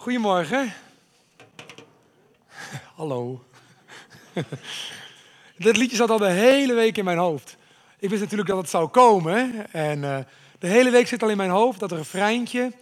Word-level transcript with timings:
Goedemorgen. 0.00 0.72
Hallo. 2.96 3.44
Dit 5.56 5.76
liedje 5.76 5.96
zat 5.96 6.10
al 6.10 6.18
de 6.18 6.30
hele 6.30 6.74
week 6.74 6.96
in 6.96 7.04
mijn 7.04 7.18
hoofd. 7.18 7.56
Ik 7.98 8.08
wist 8.08 8.22
natuurlijk 8.22 8.48
dat 8.48 8.58
het 8.58 8.70
zou 8.70 8.88
komen. 8.88 9.72
En 9.72 9.98
uh, 9.98 10.18
de 10.58 10.66
hele 10.66 10.90
week 10.90 11.06
zit 11.06 11.22
al 11.22 11.28
in 11.28 11.36
mijn 11.36 11.50
hoofd 11.50 11.80
dat 11.80 11.92
refreintje. 11.92 12.72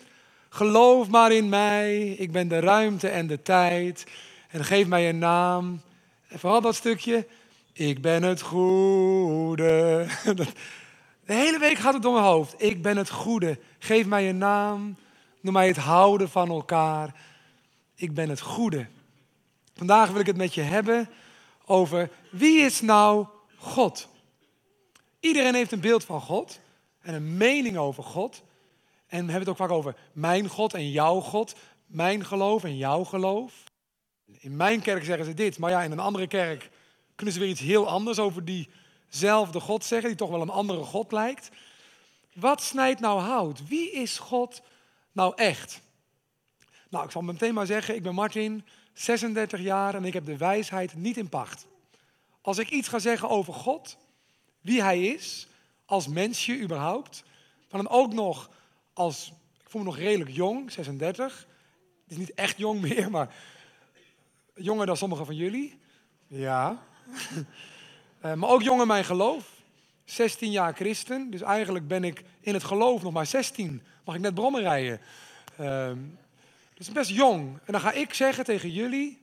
Geloof 0.48 1.08
maar 1.08 1.32
in 1.32 1.48
mij, 1.48 2.08
ik 2.08 2.32
ben 2.32 2.48
de 2.48 2.60
ruimte 2.60 3.08
en 3.08 3.26
de 3.26 3.42
tijd. 3.42 4.06
En 4.48 4.64
geef 4.64 4.86
mij 4.86 5.08
een 5.08 5.18
naam. 5.18 5.80
En 6.28 6.38
vooral 6.38 6.60
dat 6.60 6.74
stukje. 6.74 7.26
Ik 7.72 8.00
ben 8.00 8.22
het 8.22 8.40
goede. 8.40 10.06
De 11.26 11.34
hele 11.34 11.58
week 11.58 11.78
gaat 11.78 11.94
het 11.94 12.02
door 12.02 12.12
mijn 12.12 12.24
hoofd. 12.24 12.54
Ik 12.62 12.82
ben 12.82 12.96
het 12.96 13.10
goede. 13.10 13.58
Geef 13.78 14.06
mij 14.06 14.28
een 14.28 14.38
naam. 14.38 14.96
Noem 15.46 15.54
mij 15.54 15.66
het 15.66 15.76
houden 15.76 16.28
van 16.28 16.48
elkaar. 16.48 17.14
Ik 17.94 18.14
ben 18.14 18.28
het 18.28 18.40
goede. 18.40 18.86
Vandaag 19.74 20.10
wil 20.10 20.20
ik 20.20 20.26
het 20.26 20.36
met 20.36 20.54
je 20.54 20.60
hebben 20.60 21.08
over 21.64 22.10
wie 22.30 22.60
is 22.60 22.80
nou 22.80 23.26
God? 23.56 24.08
Iedereen 25.20 25.54
heeft 25.54 25.72
een 25.72 25.80
beeld 25.80 26.04
van 26.04 26.20
God 26.20 26.60
en 27.00 27.14
een 27.14 27.36
mening 27.36 27.76
over 27.76 28.02
God. 28.02 28.42
En 29.06 29.26
we 29.26 29.32
hebben 29.32 29.38
het 29.40 29.48
ook 29.48 29.56
vaak 29.56 29.70
over 29.70 29.96
mijn 30.12 30.48
God 30.48 30.74
en 30.74 30.90
jouw 30.90 31.20
God, 31.20 31.54
mijn 31.86 32.24
geloof 32.24 32.64
en 32.64 32.76
jouw 32.76 33.04
geloof. 33.04 33.52
In 34.38 34.56
mijn 34.56 34.80
kerk 34.80 35.04
zeggen 35.04 35.26
ze 35.26 35.34
dit, 35.34 35.58
maar 35.58 35.70
ja, 35.70 35.82
in 35.82 35.92
een 35.92 35.98
andere 35.98 36.26
kerk 36.26 36.70
kunnen 37.14 37.34
ze 37.34 37.40
weer 37.40 37.48
iets 37.50 37.60
heel 37.60 37.88
anders 37.88 38.18
over 38.18 38.44
diezelfde 38.44 39.60
God 39.60 39.84
zeggen, 39.84 40.08
die 40.08 40.18
toch 40.18 40.30
wel 40.30 40.42
een 40.42 40.50
andere 40.50 40.82
God 40.82 41.12
lijkt. 41.12 41.50
Wat 42.34 42.62
snijdt 42.62 43.00
nou 43.00 43.20
hout? 43.20 43.68
Wie 43.68 43.90
is 43.90 44.18
God 44.18 44.62
nou 45.16 45.32
echt? 45.36 45.80
Nou, 46.88 47.04
ik 47.04 47.10
zal 47.10 47.22
meteen 47.22 47.54
maar 47.54 47.66
zeggen, 47.66 47.94
ik 47.94 48.02
ben 48.02 48.14
Martin, 48.14 48.64
36 48.92 49.60
jaar 49.60 49.94
en 49.94 50.04
ik 50.04 50.12
heb 50.12 50.24
de 50.24 50.36
wijsheid 50.36 50.94
niet 50.94 51.16
in 51.16 51.28
pacht. 51.28 51.66
Als 52.40 52.58
ik 52.58 52.70
iets 52.70 52.88
ga 52.88 52.98
zeggen 52.98 53.28
over 53.28 53.52
God, 53.52 53.96
wie 54.60 54.82
Hij 54.82 55.02
is, 55.02 55.48
als 55.84 56.08
mensje 56.08 56.60
überhaupt, 56.60 57.22
maar 57.70 57.82
dan 57.82 57.92
ook 57.92 58.12
nog 58.12 58.50
als, 58.92 59.32
ik 59.62 59.70
voel 59.70 59.82
me 59.82 59.86
nog 59.86 59.98
redelijk 59.98 60.30
jong, 60.30 60.72
36. 60.72 61.46
Het 62.02 62.12
is 62.12 62.16
niet 62.16 62.34
echt 62.34 62.58
jong 62.58 62.80
meer, 62.88 63.10
maar 63.10 63.34
jonger 64.54 64.86
dan 64.86 64.96
sommigen 64.96 65.26
van 65.26 65.36
jullie. 65.36 65.78
Ja. 66.26 66.82
uh, 68.24 68.34
maar 68.40 68.48
ook 68.48 68.62
jonger 68.62 68.86
mijn 68.86 69.04
geloof. 69.04 69.54
16 70.04 70.50
jaar 70.50 70.74
christen, 70.74 71.30
dus 71.30 71.40
eigenlijk 71.40 71.88
ben 71.88 72.04
ik 72.04 72.24
in 72.40 72.54
het 72.54 72.64
geloof 72.64 73.02
nog 73.02 73.12
maar 73.12 73.26
16. 73.26 73.82
Mag 74.06 74.14
ik 74.14 74.20
net 74.20 74.34
brommen 74.34 74.60
rijden. 74.60 75.00
Uh, 75.60 75.86
dat 76.74 76.86
is 76.86 76.92
best 76.92 77.10
jong. 77.10 77.58
En 77.64 77.72
dan 77.72 77.80
ga 77.80 77.92
ik 77.92 78.14
zeggen 78.14 78.44
tegen 78.44 78.70
jullie, 78.70 79.22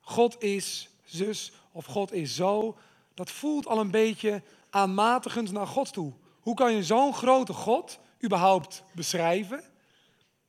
God 0.00 0.42
is 0.42 0.88
zus 1.04 1.52
of 1.72 1.84
God 1.84 2.12
is 2.12 2.34
zo. 2.34 2.76
Dat 3.14 3.30
voelt 3.30 3.66
al 3.66 3.80
een 3.80 3.90
beetje 3.90 4.42
aanmatigend 4.70 5.52
naar 5.52 5.66
God 5.66 5.92
toe. 5.92 6.12
Hoe 6.40 6.54
kan 6.54 6.72
je 6.72 6.84
zo'n 6.84 7.14
grote 7.14 7.52
God 7.52 7.98
überhaupt 8.24 8.82
beschrijven? 8.94 9.64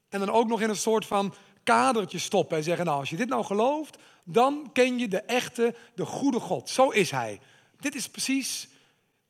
En 0.10 0.20
dan 0.20 0.30
ook 0.30 0.48
nog 0.48 0.62
in 0.62 0.70
een 0.70 0.76
soort 0.76 1.06
van 1.06 1.34
kadertje 1.64 2.20
stoppen 2.20 2.58
en 2.58 2.64
zeggen, 2.64 2.86
nou 2.86 3.00
als 3.00 3.10
je 3.10 3.16
dit 3.16 3.30
nou 3.30 3.44
gelooft, 3.44 3.98
dan 4.24 4.70
ken 4.74 5.00
je 5.00 5.08
de 5.08 5.22
echte, 5.22 5.76
de 5.96 6.06
goede 6.06 6.40
God. 6.40 6.70
Zo 6.70 6.90
is 6.90 7.12
Hij. 7.12 7.40
Dit 7.80 7.96
is 7.96 8.10
precies 8.10 8.68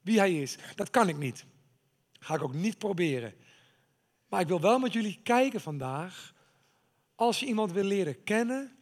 wie 0.01 0.19
Hij 0.19 0.41
is. 0.41 0.57
Dat 0.75 0.89
kan 0.89 1.09
ik 1.09 1.17
niet. 1.17 1.45
Ga 2.19 2.35
ik 2.35 2.43
ook 2.43 2.53
niet 2.53 2.77
proberen. 2.77 3.33
Maar 4.29 4.41
ik 4.41 4.47
wil 4.47 4.61
wel 4.61 4.79
met 4.79 4.93
jullie 4.93 5.19
kijken 5.23 5.61
vandaag 5.61 6.33
als 7.15 7.39
je 7.39 7.45
iemand 7.45 7.71
wil 7.71 7.83
leren 7.83 8.23
kennen, 8.23 8.77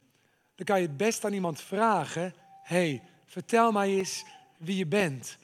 dan 0.56 0.66
kan 0.66 0.82
je 0.82 0.88
het 0.88 0.98
best 0.98 1.26
aan 1.26 1.34
iemand 1.34 1.62
vragen: 1.62 2.34
hey, 2.64 3.04
vertel 3.26 3.72
mij 3.72 3.90
eens 3.90 4.24
wie 4.58 4.78
je 4.78 4.86
bent. 4.86 5.38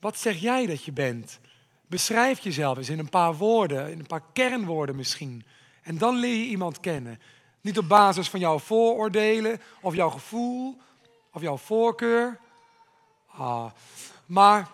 Wat 0.00 0.18
zeg 0.18 0.36
jij 0.36 0.66
dat 0.66 0.84
je 0.84 0.92
bent? 0.92 1.40
Beschrijf 1.86 2.40
jezelf 2.40 2.78
eens 2.78 2.88
in 2.88 2.98
een 2.98 3.08
paar 3.08 3.36
woorden, 3.36 3.90
in 3.90 3.98
een 3.98 4.06
paar 4.06 4.24
kernwoorden 4.32 4.96
misschien. 4.96 5.44
En 5.82 5.98
dan 5.98 6.16
leer 6.16 6.36
je 6.36 6.46
iemand 6.46 6.80
kennen. 6.80 7.20
Niet 7.60 7.78
op 7.78 7.88
basis 7.88 8.28
van 8.28 8.40
jouw 8.40 8.58
vooroordelen 8.58 9.60
of 9.80 9.94
jouw 9.94 10.10
gevoel 10.10 10.80
of 11.32 11.42
jouw 11.42 11.56
voorkeur, 11.56 12.40
ah, 13.26 13.70
maar 14.26 14.68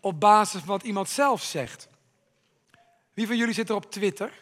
op 0.00 0.20
basis 0.20 0.60
van 0.60 0.68
wat 0.68 0.82
iemand 0.82 1.08
zelf 1.08 1.42
zegt. 1.42 1.88
Wie 3.14 3.26
van 3.26 3.36
jullie 3.36 3.54
zit 3.54 3.68
er 3.68 3.74
op 3.74 3.90
Twitter? 3.90 4.32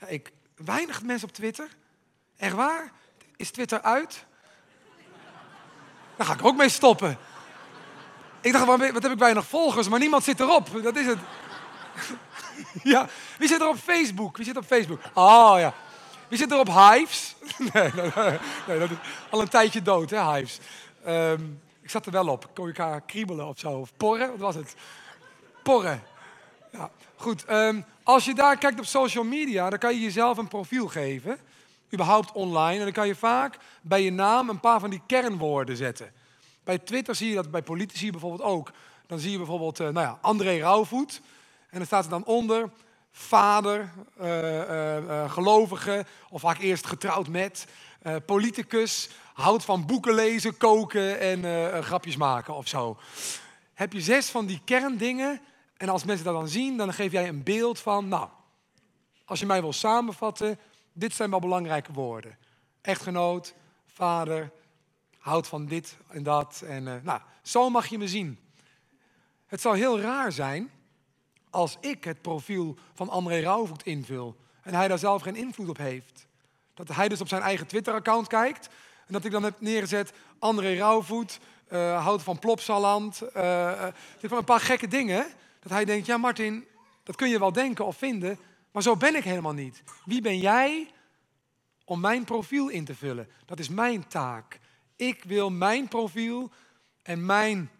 Ja, 0.00 0.06
ik, 0.06 0.32
weinig 0.56 1.02
mensen 1.02 1.28
op 1.28 1.34
Twitter. 1.34 1.68
Echt 2.36 2.54
waar? 2.54 2.92
Is 3.36 3.50
Twitter 3.50 3.82
uit? 3.82 4.24
Daar 6.16 6.26
ga 6.26 6.32
ik 6.32 6.44
ook 6.44 6.56
mee 6.56 6.68
stoppen. 6.68 7.18
Ik 8.40 8.52
dacht, 8.52 8.66
wat 8.66 9.02
heb 9.02 9.12
ik 9.12 9.18
weinig 9.18 9.46
volgers, 9.46 9.88
maar 9.88 9.98
niemand 9.98 10.24
zit 10.24 10.40
erop. 10.40 10.82
Dat 10.82 10.96
is 10.96 11.06
het. 11.06 11.18
ja, 12.82 13.08
wie 13.38 13.48
zit 13.48 13.60
er 13.60 13.68
op 13.68 13.76
Facebook? 13.76 14.36
Wie 14.36 14.46
zit 14.46 14.56
op 14.56 14.64
Facebook? 14.64 15.00
Oh 15.14 15.54
ja. 15.58 15.74
Wie 16.28 16.38
zit 16.38 16.52
er 16.52 16.58
op 16.58 16.68
Hives? 16.68 17.36
nee, 17.72 17.92
nee, 17.94 18.12
nee, 18.66 18.78
dat 18.78 18.90
is 18.90 18.96
al 19.30 19.40
een 19.40 19.48
tijdje 19.48 19.82
dood, 19.82 20.10
hè, 20.10 20.34
Hives. 20.34 20.58
Ehm, 21.04 21.42
ik 21.80 21.90
zat 21.90 22.06
er 22.06 22.12
wel 22.12 22.28
op. 22.28 22.50
Kon 22.54 22.66
je 22.66 22.72
elkaar 22.74 23.00
kriebelen 23.00 23.46
of 23.46 23.58
zo? 23.58 23.70
Of 23.70 23.92
porren? 23.96 24.30
Wat 24.30 24.38
was 24.38 24.54
het? 24.54 24.74
Porren. 25.62 26.02
Ja, 26.72 26.90
goed. 27.16 27.50
Um, 27.50 27.84
als 28.02 28.24
je 28.24 28.34
daar 28.34 28.58
kijkt 28.58 28.78
op 28.78 28.84
social 28.84 29.24
media, 29.24 29.70
dan 29.70 29.78
kan 29.78 29.94
je 29.94 30.00
jezelf 30.00 30.38
een 30.38 30.48
profiel 30.48 30.88
geven. 30.88 31.38
Überhaupt 31.92 32.32
online. 32.32 32.78
En 32.78 32.84
dan 32.84 32.92
kan 32.92 33.06
je 33.06 33.14
vaak 33.14 33.56
bij 33.82 34.02
je 34.02 34.12
naam 34.12 34.48
een 34.48 34.60
paar 34.60 34.80
van 34.80 34.90
die 34.90 35.02
kernwoorden 35.06 35.76
zetten. 35.76 36.12
Bij 36.64 36.78
Twitter 36.78 37.14
zie 37.14 37.28
je 37.28 37.34
dat 37.34 37.50
bij 37.50 37.62
politici 37.62 38.10
bijvoorbeeld 38.10 38.42
ook. 38.42 38.72
Dan 39.06 39.18
zie 39.18 39.30
je 39.30 39.36
bijvoorbeeld, 39.36 39.80
uh, 39.80 39.88
nou 39.88 40.06
ja, 40.06 40.18
André 40.20 40.58
Rauwvoet. 40.58 41.20
En 41.70 41.78
dan 41.78 41.86
staat 41.86 42.04
er 42.04 42.10
dan 42.10 42.24
onder 42.24 42.70
vader, 43.12 43.92
uh, 44.20 44.56
uh, 44.56 45.30
gelovige, 45.30 46.06
of 46.30 46.40
vaak 46.40 46.58
eerst 46.58 46.86
getrouwd 46.86 47.28
met, 47.28 47.66
politicus, 48.26 49.10
houdt 49.32 49.64
van 49.64 49.86
boeken 49.86 50.14
lezen, 50.14 50.56
koken 50.56 51.20
en 51.20 51.82
grapjes 51.84 52.16
maken 52.16 52.54
of 52.54 52.68
zo. 52.68 52.98
Heb 53.74 53.92
je 53.92 54.00
zes 54.00 54.30
van 54.30 54.46
die 54.46 54.60
kerndingen 54.64 55.40
en 55.78 55.88
als 55.88 56.04
mensen 56.04 56.24
dat 56.24 56.34
dan 56.34 56.48
zien, 56.48 56.76
dan 56.76 56.92
geef 56.92 57.12
jij 57.12 57.28
een 57.28 57.42
beeld 57.42 57.78
van, 57.78 58.08
nou, 58.08 58.28
als 59.24 59.40
je 59.40 59.46
mij 59.46 59.60
wil 59.60 59.72
samenvatten, 59.72 60.58
dit 60.92 61.14
zijn 61.14 61.30
wel 61.30 61.40
belangrijke 61.40 61.92
woorden. 61.92 62.38
Echtgenoot, 62.80 63.54
vader, 63.86 64.52
houdt 65.18 65.46
van 65.46 65.66
dit 65.66 65.96
en 66.08 66.22
dat. 66.22 66.62
En 66.66 66.86
uh, 66.86 66.94
nou, 67.02 67.20
zo 67.42 67.70
mag 67.70 67.86
je 67.86 67.98
me 67.98 68.08
zien. 68.08 68.38
Het 69.46 69.60
zou 69.60 69.76
heel 69.76 70.00
raar 70.00 70.32
zijn 70.32 70.70
als 71.50 71.76
ik 71.80 72.04
het 72.04 72.22
profiel 72.22 72.76
van 72.94 73.08
André 73.08 73.40
Rauwvoet 73.40 73.82
invul 73.82 74.36
en 74.62 74.74
hij 74.74 74.88
daar 74.88 74.98
zelf 74.98 75.22
geen 75.22 75.36
invloed 75.36 75.68
op 75.68 75.76
heeft. 75.76 76.26
Dat 76.74 76.88
hij 76.88 77.08
dus 77.08 77.20
op 77.20 77.28
zijn 77.28 77.42
eigen 77.42 77.66
Twitter-account 77.66 78.26
kijkt 78.26 78.68
en 79.06 79.12
dat 79.12 79.24
ik 79.24 79.30
dan 79.30 79.42
heb 79.42 79.60
neergezet 79.60 80.12
André 80.38 80.74
Rauwvoet, 80.74 81.38
uh, 81.68 82.04
houdt 82.04 82.22
van 82.22 82.38
Plopsaland. 82.38 83.22
Uh, 83.36 83.86
een 84.20 84.44
paar 84.44 84.60
gekke 84.60 84.88
dingen. 84.88 85.26
Hij 85.70 85.84
denkt, 85.84 86.06
ja 86.06 86.16
Martin, 86.16 86.66
dat 87.02 87.16
kun 87.16 87.28
je 87.28 87.38
wel 87.38 87.52
denken 87.52 87.86
of 87.86 87.96
vinden, 87.96 88.38
maar 88.70 88.82
zo 88.82 88.96
ben 88.96 89.16
ik 89.16 89.24
helemaal 89.24 89.52
niet. 89.52 89.82
Wie 90.04 90.20
ben 90.20 90.38
jij 90.38 90.90
om 91.84 92.00
mijn 92.00 92.24
profiel 92.24 92.68
in 92.68 92.84
te 92.84 92.94
vullen? 92.94 93.28
Dat 93.44 93.58
is 93.58 93.68
mijn 93.68 94.08
taak. 94.08 94.60
Ik 94.96 95.24
wil 95.24 95.50
mijn 95.50 95.88
profiel 95.88 96.50
en 97.02 97.26
mijn, 97.26 97.70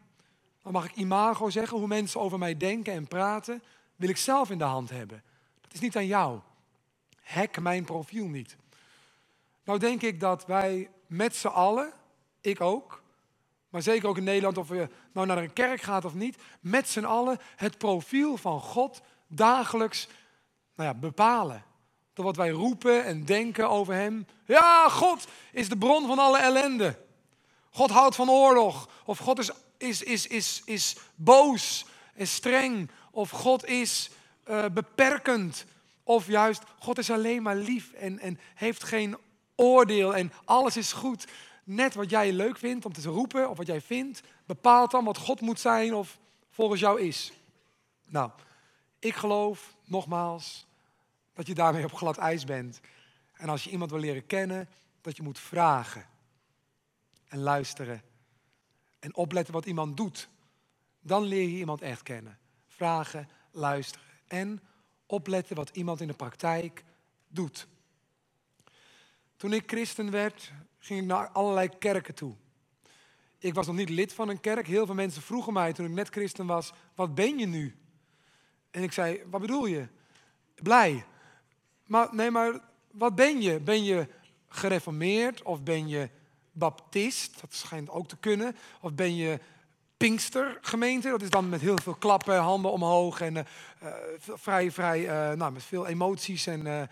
dan 0.63 0.73
mag 0.73 0.85
ik 0.85 0.97
imago 0.97 1.51
zeggen, 1.51 1.79
hoe 1.79 1.87
mensen 1.87 2.21
over 2.21 2.39
mij 2.39 2.57
denken 2.57 2.93
en 2.93 3.09
praten, 3.09 3.63
wil 3.97 4.09
ik 4.09 4.17
zelf 4.17 4.51
in 4.51 4.59
de 4.59 4.65
hand 4.65 4.91
hebben. 4.91 5.23
Dat 5.61 5.73
is 5.73 5.81
niet 5.81 5.97
aan 5.97 6.07
jou. 6.07 6.41
Hack 7.23 7.61
mijn 7.61 7.85
profiel 7.85 8.27
niet. 8.27 8.57
Nou 9.65 9.79
denk 9.79 10.03
ik 10.03 10.21
dat 10.21 10.47
wij 10.47 10.91
met 11.07 11.37
z'n 11.37 11.47
allen, 11.47 11.93
ik 12.41 12.61
ook, 12.61 13.03
maar 13.69 13.83
zeker 13.83 14.09
ook 14.09 14.17
in 14.17 14.25
Nederland, 14.25 14.59
of 14.59 14.69
je 14.69 14.89
nou 15.13 15.27
naar 15.27 15.39
een 15.39 15.53
kerk 15.53 15.81
gaat 15.81 16.05
of 16.05 16.15
niet, 16.15 16.37
met 16.61 16.89
z'n 16.89 17.05
allen 17.05 17.39
het 17.57 17.79
profiel 17.79 18.37
van 18.37 18.61
God 18.61 19.01
dagelijks 19.27 20.09
nou 20.75 20.89
ja, 20.89 20.95
bepalen. 20.95 21.65
Door 22.13 22.25
wat 22.25 22.37
wij 22.37 22.51
roepen 22.51 23.05
en 23.05 23.25
denken 23.25 23.71
over 23.71 23.95
Hem. 23.95 24.27
Ja, 24.45 24.89
God 24.89 25.27
is 25.53 25.69
de 25.69 25.77
bron 25.77 26.07
van 26.07 26.19
alle 26.19 26.39
ellende. 26.39 26.99
God 27.71 27.91
houdt 27.91 28.15
van 28.15 28.31
oorlog. 28.31 28.89
Of 29.05 29.19
God 29.19 29.39
is, 29.39 29.51
is, 29.77 30.03
is, 30.03 30.27
is, 30.27 30.63
is 30.65 30.97
boos 31.15 31.87
en 32.15 32.27
streng. 32.27 32.91
Of 33.11 33.31
God 33.31 33.67
is 33.67 34.11
uh, 34.49 34.65
beperkend. 34.73 35.65
Of 36.03 36.27
juist, 36.27 36.63
God 36.79 36.99
is 36.99 37.11
alleen 37.11 37.43
maar 37.43 37.57
lief 37.57 37.93
en, 37.93 38.19
en 38.19 38.41
heeft 38.55 38.85
geen 38.85 39.17
oordeel 39.57 40.15
en 40.15 40.33
alles 40.45 40.77
is 40.77 40.93
goed 40.93 41.27
net 41.69 41.95
wat 41.95 42.11
jij 42.11 42.33
leuk 42.33 42.59
vindt 42.59 42.85
om 42.85 42.93
te 42.93 43.09
roepen, 43.09 43.51
of 43.51 43.57
wat 43.57 43.67
jij 43.67 43.81
vindt, 43.81 44.23
bepaalt 44.47 44.91
dan 44.91 45.05
wat 45.05 45.19
God 45.19 45.41
moet 45.41 45.61
zijn 45.61 45.95
of 45.95 46.19
volgens 46.51 46.81
jou 46.81 47.01
is. 47.01 47.33
Nou, 48.07 48.31
ik 48.99 49.15
geloof 49.15 49.77
nogmaals 49.85 50.67
dat 51.33 51.47
je 51.47 51.55
daarmee 51.55 51.85
op 51.85 51.93
glad 51.93 52.17
ijs 52.17 52.45
bent. 52.45 52.81
En 53.33 53.49
als 53.49 53.65
je 53.65 53.71
iemand 53.71 53.91
wil 53.91 54.01
leren 54.01 54.27
kennen, 54.27 54.69
dat 55.01 55.17
je 55.17 55.23
moet 55.23 55.39
vragen 55.39 56.07
en 57.29 57.39
luisteren 57.39 58.03
en 58.99 59.15
opletten 59.15 59.55
wat 59.55 59.67
iemand 59.67 59.97
doet. 59.97 60.29
Dan 61.01 61.23
leer 61.23 61.49
je 61.49 61.59
iemand 61.59 61.83
echt 61.83 62.03
kennen. 62.03 62.39
Vragen, 62.67 63.29
luisteren 63.51 64.07
en 64.27 64.61
opletten 65.07 65.57
wat 65.57 65.71
iemand 65.73 66.01
in 66.01 66.07
de 66.07 66.15
praktijk 66.15 66.85
doet. 67.29 67.67
Toen 69.37 69.53
ik 69.53 69.63
christen 69.67 70.11
werd, 70.11 70.53
ging 70.79 71.01
ik 71.01 71.07
naar 71.07 71.29
allerlei 71.29 71.69
kerken 71.79 72.15
toe. 72.15 72.35
Ik 73.39 73.55
was 73.55 73.67
nog 73.67 73.77
niet 73.77 73.89
lid 73.89 74.13
van 74.13 74.29
een 74.29 74.41
kerk. 74.41 74.67
Heel 74.67 74.87
veel 74.87 74.95
mensen 74.95 75.23
vroegen 75.23 75.53
mij 75.53 75.73
toen 75.73 75.87
ik 75.87 75.93
net 75.93 76.09
christen 76.09 76.47
was: 76.47 76.73
wat 76.95 77.15
ben 77.15 77.39
je 77.39 77.47
nu? 77.47 77.77
En 78.71 78.83
ik 78.83 78.93
zei: 78.93 79.23
wat 79.31 79.41
bedoel 79.41 79.67
je? 79.67 79.87
Blij. 80.55 81.05
Maar 81.87 82.09
nee, 82.15 82.31
maar 82.31 82.61
wat 82.91 83.15
ben 83.15 83.43
je? 83.43 83.61
Ben 83.61 83.85
je 83.85 84.09
gereformeerd 84.49 85.43
of 85.43 85.63
ben 85.63 85.89
je 85.89 86.09
baptist? 86.53 87.41
Dat 87.41 87.55
schijnt 87.55 87.91
ook 87.91 88.09
te 88.09 88.17
kunnen. 88.17 88.57
Of 88.81 88.93
ben 88.93 89.17
je 89.17 89.39
Pinkstergemeente? 89.97 91.09
Dat 91.09 91.23
is 91.23 91.31
dan 91.31 91.49
met 91.49 91.61
heel 91.61 91.79
veel 91.83 91.95
klappen, 91.95 92.37
handen 92.37 92.71
omhoog 92.71 93.21
en 93.21 93.35
uh, 93.35 93.45
vrij, 94.19 94.71
vrij, 94.71 95.01
uh, 95.01 95.37
nou, 95.37 95.53
met 95.53 95.63
veel 95.63 95.87
emoties 95.87 96.47
en 96.47 96.89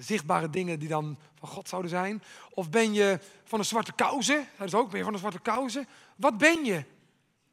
zichtbare 0.00 0.50
dingen 0.50 0.78
die 0.78 0.88
dan 0.88 1.18
van 1.38 1.48
God 1.48 1.68
zouden 1.68 1.90
zijn. 1.90 2.22
Of 2.50 2.70
ben 2.70 2.92
je 2.92 3.18
van 3.44 3.58
de 3.58 3.64
zwarte 3.64 3.92
kousen? 3.92 4.46
Dat 4.58 4.66
is 4.66 4.74
ook, 4.74 4.88
ben 4.88 4.98
je 4.98 5.04
van 5.04 5.12
de 5.12 5.18
zwarte 5.18 5.40
kousen? 5.40 5.88
Wat 6.16 6.38
ben 6.38 6.64
je? 6.64 6.84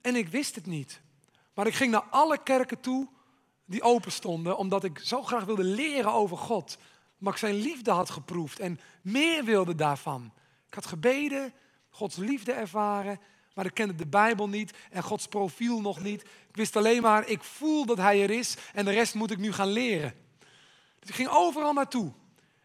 En 0.02 0.16
ik 0.16 0.28
wist 0.28 0.56
het 0.56 0.66
niet. 0.66 1.02
Maar 1.54 1.68
ik 1.68 1.74
ging 1.74 1.92
naar 1.92 2.06
alle 2.10 2.44
kerken 2.44 2.80
toe 2.80 3.08
die 3.66 3.82
open 3.82 4.12
stonden, 4.12 4.58
omdat 4.58 4.84
ik 4.84 5.00
zo 5.00 5.22
graag 5.22 5.46
wilde 5.46 5.64
leren 5.64 6.14
over 6.14 6.38
God. 6.38 6.78
Maar 7.18 7.34
ik 7.34 7.40
zijn 7.40 7.56
liefde 7.56 7.92
had 7.92 8.10
geproefd 8.10 8.60
en 8.60 8.80
meer 9.02 9.44
wilde 9.44 9.76
daarvan. 9.76 10.32
Ik 10.68 10.74
had 10.74 10.86
gebeden, 10.86 11.54
Gods 11.90 12.16
liefde 12.16 12.52
ervaren, 12.52 13.20
maar 13.54 13.66
ik 13.66 13.74
kende 13.74 13.96
de 13.96 14.08
Bijbel 14.08 14.50
niet 14.50 14.78
en 14.92 15.04
Gods 15.04 15.28
profiel 15.28 15.82
nog 15.82 16.04
niet. 16.04 16.22
Ik 16.22 16.56
wist 16.56 16.76
alleen 16.76 17.02
maar, 17.02 17.28
ik 17.28 17.44
voel 17.44 17.86
dat 17.86 17.98
Hij 17.98 18.24
er 18.24 18.32
is 18.32 18.58
en 18.74 18.86
de 18.86 18.92
rest 18.92 19.14
moet 19.14 19.32
ik 19.32 19.38
nu 19.38 19.52
gaan 19.52 19.68
leren. 19.68 20.14
Dus 21.00 21.10
ik 21.10 21.16
ging 21.16 21.30
overal 21.30 21.74
naartoe. 21.74 22.12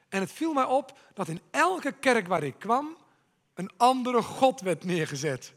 En 0.08 0.20
het 0.20 0.32
viel 0.32 0.52
mij 0.52 0.64
op 0.64 0.98
dat 1.14 1.28
in 1.28 1.40
elke 1.50 1.92
kerk 1.92 2.26
waar 2.26 2.42
ik 2.42 2.58
kwam, 2.58 2.96
een 3.54 3.70
andere 3.76 4.22
God 4.22 4.60
werd 4.60 4.84
neergezet. 4.84 5.52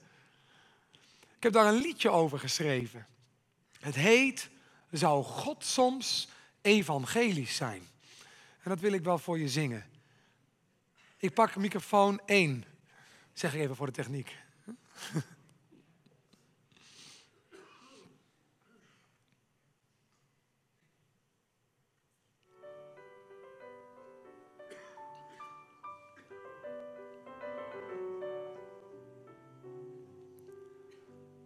Ik 1.36 1.44
heb 1.44 1.54
daar 1.54 1.66
een 1.66 1.82
liedje 1.82 2.10
over 2.10 2.40
geschreven. 2.40 3.08
Het 3.80 3.96
heet, 3.96 4.50
zou 4.92 5.24
God 5.24 5.66
soms 5.66 6.30
evangelisch 6.62 7.56
zijn? 7.56 7.82
En 8.62 8.70
dat 8.70 8.80
wil 8.80 8.92
ik 8.92 9.04
wel 9.04 9.18
voor 9.18 9.40
je 9.40 9.50
zingen. 9.50 9.86
Ik 11.18 11.34
pak 11.34 11.56
microfoon 11.56 12.22
1, 12.26 12.64
zeg 13.34 13.54
ik 13.54 13.62
even 13.62 13.76
voor 13.76 13.86
de 13.86 13.92
techniek. 13.92 14.36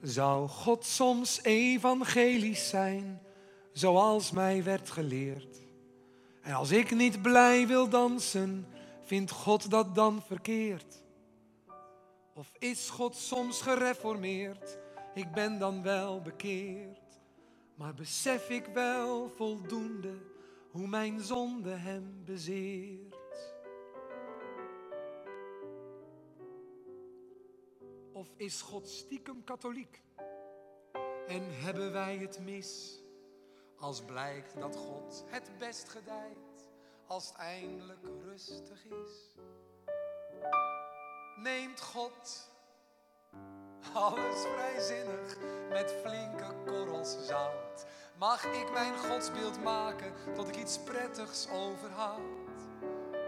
Zou 0.01 0.47
God 0.47 0.85
soms 0.85 1.43
evangelisch 1.43 2.69
zijn, 2.69 3.21
zoals 3.71 4.31
mij 4.31 4.63
werd 4.63 4.89
geleerd? 4.89 5.59
En 6.41 6.53
als 6.53 6.71
ik 6.71 6.91
niet 6.91 7.21
blij 7.21 7.67
wil 7.67 7.89
dansen, 7.89 8.67
vindt 9.03 9.31
God 9.31 9.69
dat 9.69 9.95
dan 9.95 10.21
verkeerd? 10.21 11.03
Of 12.33 12.51
is 12.59 12.89
God 12.89 13.15
soms 13.15 13.61
gereformeerd? 13.61 14.77
Ik 15.13 15.31
ben 15.31 15.59
dan 15.59 15.83
wel 15.83 16.21
bekeerd. 16.21 17.19
Maar 17.75 17.93
besef 17.93 18.49
ik 18.49 18.65
wel 18.73 19.29
voldoende 19.35 20.13
hoe 20.71 20.87
mijn 20.87 21.21
zonde 21.21 21.69
hem 21.69 22.21
bezeert? 22.25 23.20
Of 28.21 28.27
is 28.35 28.61
God 28.61 28.87
stiekem 28.87 29.43
katholiek? 29.43 30.01
En 31.27 31.43
hebben 31.63 31.91
wij 31.91 32.17
het 32.17 32.39
mis? 32.39 32.99
Als 33.77 34.01
blijkt 34.01 34.59
dat 34.59 34.75
God 34.75 35.23
het 35.27 35.57
best 35.57 35.89
gedijt, 35.89 36.69
als 37.07 37.27
het 37.27 37.37
eindelijk 37.37 38.05
rustig 38.23 38.85
is 38.85 39.35
neemt 41.43 41.81
God 41.81 42.49
alles 43.93 44.45
vrijzinnig 44.53 45.37
met 45.69 45.95
flinke 46.01 46.55
korrels 46.65 47.17
zout. 47.25 47.85
Mag 48.17 48.43
ik 48.43 48.71
mijn 48.71 48.97
godsbeeld 48.97 49.63
maken 49.63 50.13
tot 50.35 50.47
ik 50.47 50.55
iets 50.55 50.79
prettigs 50.79 51.47
overhoud? 51.49 52.39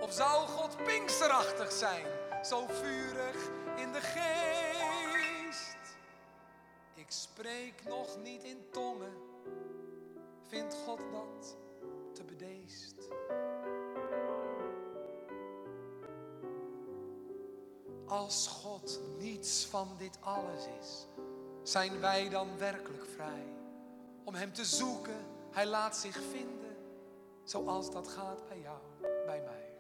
Of 0.02 0.12
zou 0.12 0.48
God 0.48 0.84
pinksterachtig 0.84 1.72
zijn, 1.72 2.06
zo 2.46 2.66
vurig 2.68 3.50
in 3.78 3.92
de 3.92 4.02
geest? 4.02 4.63
Spreek 7.14 7.84
nog 7.88 8.18
niet 8.24 8.44
in 8.44 8.66
tongen, 8.72 9.14
vindt 10.48 10.76
God 10.86 11.00
dat 11.12 11.56
te 12.14 12.24
bedeesd? 12.24 12.96
Als 18.08 18.48
God 18.48 19.00
niets 19.18 19.66
van 19.66 19.88
dit 19.98 20.18
alles 20.22 20.66
is, 20.80 21.08
zijn 21.64 22.00
wij 22.00 22.30
dan 22.30 22.58
werkelijk 22.58 23.06
vrij 23.06 23.46
om 24.24 24.34
Hem 24.34 24.54
te 24.54 24.66
zoeken? 24.66 25.26
Hij 25.52 25.66
laat 25.66 25.96
zich 25.96 26.22
vinden, 26.32 26.78
zoals 27.44 27.92
dat 27.92 28.08
gaat 28.08 28.48
bij 28.48 28.60
jou, 28.60 28.80
bij 29.26 29.42
mij. 29.42 29.74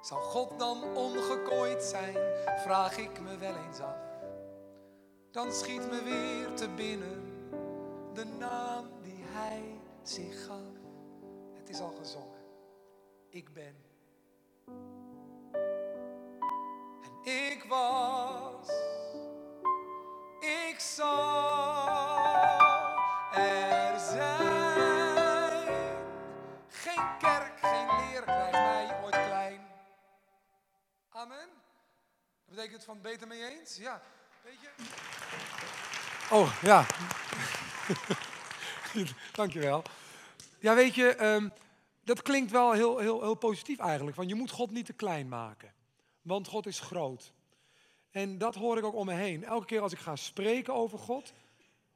Zou 0.00 0.22
God 0.22 0.58
dan 0.58 0.96
ongekooid 0.96 1.82
zijn, 1.82 2.16
vraag 2.58 2.98
ik 2.98 3.20
me 3.20 3.36
wel 3.36 3.56
eens 3.56 3.80
af. 3.80 4.15
Dan 5.36 5.52
schiet 5.52 5.90
me 5.90 6.02
weer 6.02 6.54
te 6.54 6.68
binnen 6.68 7.24
de 8.14 8.24
naam 8.24 8.88
die 9.02 9.24
Hij 9.24 9.80
zich 10.02 10.44
gaf. 10.46 10.74
Het 11.52 11.68
is 11.68 11.80
al 11.80 11.92
gezongen. 11.98 12.40
Ik 13.28 13.52
ben 13.52 13.84
ik 17.26 17.64
was. 17.68 18.68
Ik 20.40 20.76
zal 20.78 21.08
er 23.32 24.00
zijn. 24.00 25.66
Geen 26.68 27.18
kerk, 27.18 27.58
geen 27.60 27.86
leer 27.86 28.22
krijgt 28.22 28.52
mij 28.52 29.02
ooit 29.02 29.26
klein. 29.26 29.66
Amen. 31.08 31.48
Dat 32.44 32.54
betekent 32.54 32.84
van 32.84 33.00
beter 33.00 33.26
mee 33.26 33.58
eens? 33.58 33.76
Ja. 33.76 34.00
Weet 34.46 34.60
je? 34.60 34.68
Oh, 36.30 36.56
ja. 36.62 36.86
Dankjewel. 39.32 39.82
Ja, 40.58 40.74
weet 40.74 40.94
je, 40.94 41.24
um, 41.24 41.52
dat 42.04 42.22
klinkt 42.22 42.50
wel 42.50 42.72
heel, 42.72 42.98
heel, 42.98 43.22
heel 43.22 43.34
positief 43.34 43.78
eigenlijk. 43.78 44.16
Van 44.16 44.28
je 44.28 44.34
moet 44.34 44.50
God 44.50 44.70
niet 44.70 44.86
te 44.86 44.92
klein 44.92 45.28
maken 45.28 45.74
want 46.26 46.48
God 46.48 46.66
is 46.66 46.80
groot. 46.80 47.32
En 48.10 48.38
dat 48.38 48.54
hoor 48.54 48.78
ik 48.78 48.84
ook 48.84 48.94
om 48.94 49.06
me 49.06 49.12
heen. 49.14 49.44
Elke 49.44 49.66
keer 49.66 49.80
als 49.80 49.92
ik 49.92 49.98
ga 49.98 50.16
spreken 50.16 50.74
over 50.74 50.98
God, 50.98 51.32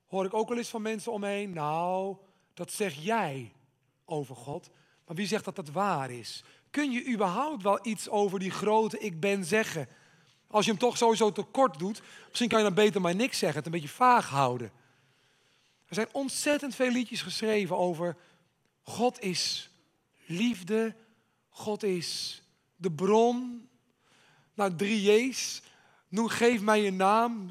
hoor 0.06 0.24
ik 0.24 0.34
ook 0.34 0.48
wel 0.48 0.58
eens 0.58 0.68
van 0.68 0.82
mensen 0.82 1.12
om 1.12 1.20
me 1.20 1.28
heen. 1.28 1.52
Nou, 1.52 2.16
dat 2.54 2.72
zeg 2.72 2.94
jij 2.94 3.52
over 4.04 4.36
God. 4.36 4.70
Maar 5.06 5.16
wie 5.16 5.26
zegt 5.26 5.44
dat 5.44 5.56
dat 5.56 5.70
waar 5.70 6.10
is? 6.10 6.44
Kun 6.70 6.90
je 6.90 7.12
überhaupt 7.12 7.62
wel 7.62 7.78
iets 7.82 8.08
over 8.08 8.38
die 8.38 8.50
grote 8.50 8.98
ik 8.98 9.20
ben 9.20 9.44
zeggen? 9.44 9.88
Als 10.50 10.64
je 10.64 10.70
hem 10.70 10.80
toch 10.80 10.96
sowieso 10.96 11.32
tekort 11.32 11.78
doet, 11.78 12.02
misschien 12.28 12.48
kan 12.48 12.58
je 12.58 12.64
dan 12.64 12.74
beter 12.74 13.00
maar 13.00 13.14
niks 13.14 13.38
zeggen, 13.38 13.58
het 13.58 13.66
een 13.66 13.72
beetje 13.72 13.88
vaag 13.88 14.28
houden. 14.28 14.72
Er 15.86 15.94
zijn 15.94 16.08
ontzettend 16.12 16.74
veel 16.74 16.90
liedjes 16.90 17.22
geschreven 17.22 17.76
over 17.76 18.16
God 18.82 19.20
is 19.20 19.70
liefde, 20.26 20.94
God 21.48 21.82
is 21.82 22.42
de 22.76 22.90
bron, 22.90 23.68
nou, 24.54 24.74
drie 24.74 25.02
J's. 25.02 25.62
Geef 26.12 26.60
mij 26.60 26.82
je 26.82 26.92
naam. 26.92 27.50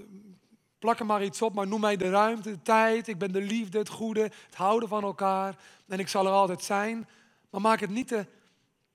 Plak 0.79 0.99
er 0.99 1.05
maar 1.05 1.23
iets 1.23 1.41
op, 1.41 1.53
maar 1.53 1.67
noem 1.67 1.79
mij 1.79 1.97
de 1.97 2.09
ruimte, 2.09 2.51
de 2.51 2.61
tijd. 2.61 3.07
Ik 3.07 3.17
ben 3.17 3.31
de 3.31 3.41
liefde, 3.41 3.77
het 3.77 3.89
goede, 3.89 4.21
het 4.21 4.55
houden 4.55 4.89
van 4.89 5.03
elkaar. 5.03 5.55
En 5.87 5.99
ik 5.99 6.07
zal 6.07 6.25
er 6.25 6.31
altijd 6.31 6.63
zijn. 6.63 7.07
Maar 7.49 7.61
maak 7.61 7.79
het 7.79 7.89
niet 7.89 8.07
te, 8.07 8.25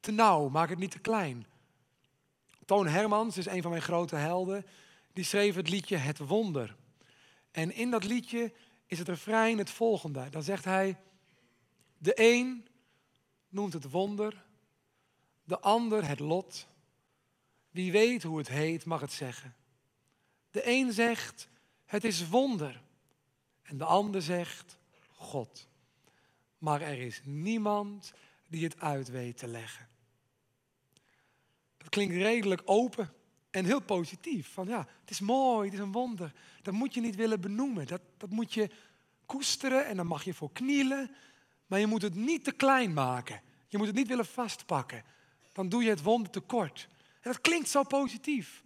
te 0.01 0.13
nauw, 0.13 0.49
maak 0.49 0.69
het 0.69 0.79
niet 0.79 0.91
te 0.91 0.99
klein. 0.99 1.47
Toon 2.65 2.87
Hermans 2.87 3.37
is 3.37 3.47
een 3.47 3.63
van 3.63 3.71
mijn 3.71 3.83
grote 3.83 4.17
helden. 4.17 4.67
Die 5.13 5.25
schreef 5.25 5.55
het 5.55 5.69
liedje 5.69 5.97
Het 5.97 6.19
Wonder. 6.19 6.77
En 7.51 7.75
in 7.75 7.91
dat 7.91 8.05
liedje 8.05 8.53
is 8.87 8.99
het 8.99 9.09
refrein 9.09 9.59
het 9.59 9.71
volgende. 9.71 10.31
Dan 10.31 10.43
zegt 10.43 10.65
hij, 10.65 10.99
de 11.99 12.13
een 12.15 12.67
noemt 13.49 13.73
het 13.73 13.91
wonder, 13.91 14.45
de 15.45 15.61
ander 15.61 16.09
het 16.09 16.19
lot. 16.19 16.67
Wie 17.71 17.93
weet 17.93 18.23
hoe 18.23 18.39
het 18.39 18.49
heet, 18.49 18.85
mag 18.85 19.01
het 19.01 19.13
zeggen. 19.13 19.55
De 20.51 20.69
een 20.69 20.93
zegt, 20.93 21.49
het 21.85 22.05
is 22.05 22.29
wonder. 22.29 22.83
En 23.63 23.79
de 23.79 23.85
ander 23.85 24.23
zegt, 24.23 24.79
God. 25.13 25.69
Maar 26.59 26.81
er 26.81 26.99
is 26.99 27.21
niemand 27.25 28.13
die 28.49 28.65
het 28.65 28.81
uit 28.81 29.09
weet 29.09 29.39
te 29.39 29.47
leggen. 29.47 29.89
Klinkt 31.95 32.15
redelijk 32.15 32.63
open 32.65 33.13
en 33.51 33.65
heel 33.65 33.81
positief. 33.81 34.53
Van 34.53 34.67
ja, 34.67 34.87
het 35.01 35.11
is 35.11 35.21
mooi, 35.21 35.65
het 35.65 35.75
is 35.75 35.85
een 35.85 35.93
wonder. 35.93 36.33
Dat 36.63 36.75
moet 36.75 36.95
je 36.95 37.01
niet 37.01 37.17
willen 37.17 37.41
benoemen. 37.41 37.87
Dat, 37.87 38.01
dat 38.17 38.31
moet 38.31 38.55
je 38.55 38.71
koesteren 39.27 39.87
en 39.87 39.97
dan 39.97 40.07
mag 40.07 40.25
je 40.25 40.35
voor 40.35 40.53
knielen. 40.53 41.11
Maar 41.67 41.79
je 41.79 41.87
moet 41.87 42.03
het 42.03 42.15
niet 42.15 42.45
te 42.45 42.53
klein 42.53 42.93
maken. 42.93 43.41
Je 43.69 43.79
moet 43.79 43.87
het 43.87 43.97
niet 43.97 44.09
willen 44.09 44.27
vastpakken. 44.27 45.05
Dan 45.53 45.69
doe 45.69 45.83
je 45.83 45.89
het 45.89 46.03
wonder 46.03 46.33
tekort. 46.33 46.89
En 47.21 47.33
dat 47.33 47.41
klinkt 47.41 47.69
zo 47.69 47.83
positief. 47.83 48.63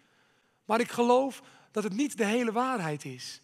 Maar 0.64 0.80
ik 0.80 0.90
geloof 0.90 1.42
dat 1.70 1.84
het 1.84 1.92
niet 1.92 2.16
de 2.16 2.26
hele 2.26 2.52
waarheid 2.52 3.04
is. 3.04 3.42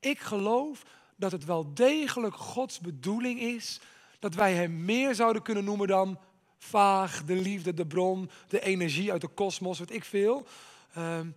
Ik 0.00 0.18
geloof 0.18 0.82
dat 1.16 1.32
het 1.32 1.44
wel 1.44 1.74
degelijk 1.74 2.34
Gods 2.34 2.80
bedoeling 2.80 3.40
is 3.40 3.80
dat 4.18 4.34
wij 4.34 4.54
Hem 4.54 4.84
meer 4.84 5.14
zouden 5.14 5.42
kunnen 5.42 5.64
noemen 5.64 5.88
dan 5.88 6.18
vaag, 6.58 7.24
de 7.24 7.34
liefde, 7.34 7.74
de 7.74 7.86
bron, 7.86 8.30
de 8.48 8.60
energie 8.60 9.12
uit 9.12 9.20
de 9.20 9.28
kosmos, 9.28 9.78
wat 9.78 9.90
ik 9.90 10.04
veel. 10.04 10.46
Ehm, 10.94 11.28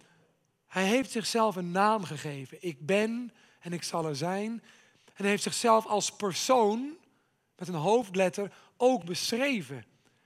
hij 0.68 0.86
heeft 0.86 1.12
zichzelf 1.12 1.56
een 1.56 1.72
naam 1.72 2.04
gegeven. 2.04 2.58
Ik 2.62 2.86
ben 2.86 3.32
en 3.60 3.74
ik 3.74 3.84
zal 3.84 4.06
er 4.06 4.16
zijn. 4.16 4.52
En 5.06 5.26
hij 5.26 5.30
heeft 5.30 5.44
zichzelf 5.44 5.86
als 5.86 6.12
persoon, 6.12 6.98
met 7.58 7.68
een 7.68 7.74
hoofdletter, 7.74 8.52
ook 8.78 9.06
beschreven. 9.06 9.86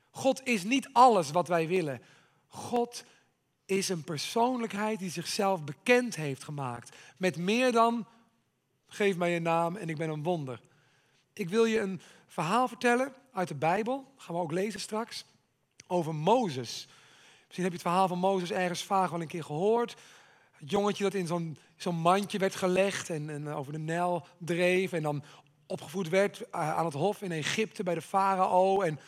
God 0.09 0.45
is 0.45 0.63
niet 0.63 0.89
alles 0.91 1.31
wat 1.31 1.47
wij 1.47 1.67
willen. 1.67 2.01
God 2.47 3.03
is 3.65 3.89
een 3.89 4.03
persoonlijkheid 4.03 4.99
die 4.99 5.09
zichzelf 5.09 5.63
bekend 5.63 6.15
heeft 6.15 6.43
gemaakt. 6.43 6.95
Met 7.17 7.37
meer 7.37 7.71
dan, 7.71 8.05
geef 8.87 9.15
mij 9.17 9.31
je 9.31 9.39
naam 9.39 9.75
en 9.75 9.89
ik 9.89 9.97
ben 9.97 10.09
een 10.09 10.23
wonder. 10.23 10.61
Ik 11.33 11.49
wil 11.49 11.65
je 11.65 11.79
een 11.79 12.01
verhaal 12.27 12.67
vertellen 12.67 13.13
uit 13.33 13.47
de 13.47 13.55
Bijbel. 13.55 14.13
Gaan 14.17 14.35
we 14.35 14.41
ook 14.41 14.51
lezen 14.51 14.79
straks. 14.79 15.25
Over 15.87 16.15
Mozes. 16.15 16.87
Misschien 17.37 17.63
heb 17.63 17.71
je 17.71 17.79
het 17.79 17.87
verhaal 17.87 18.07
van 18.07 18.19
Mozes 18.19 18.51
ergens 18.51 18.83
vaag 18.83 19.09
wel 19.09 19.21
een 19.21 19.27
keer 19.27 19.43
gehoord. 19.43 19.95
Het 20.51 20.69
jongetje 20.69 21.03
dat 21.03 21.13
in 21.13 21.27
zo'n 21.27 21.57
zo'n 21.77 21.95
mandje 21.95 22.37
werd 22.37 22.55
gelegd 22.55 23.09
en, 23.09 23.29
en, 23.29 23.47
over 23.47 23.73
de 23.73 23.79
Nijl 23.79 24.27
dreef. 24.37 24.93
En 24.93 25.03
dan 25.03 25.23
opgevoed 25.67 26.09
werd 26.09 26.41
eh, 26.49 26.77
aan 26.77 26.85
het 26.85 26.93
hof 26.93 27.21
in 27.21 27.31
Egypte 27.31 27.83
bij 27.83 27.93
de 27.93 28.01
farao. 28.01 28.81
En 28.81 28.99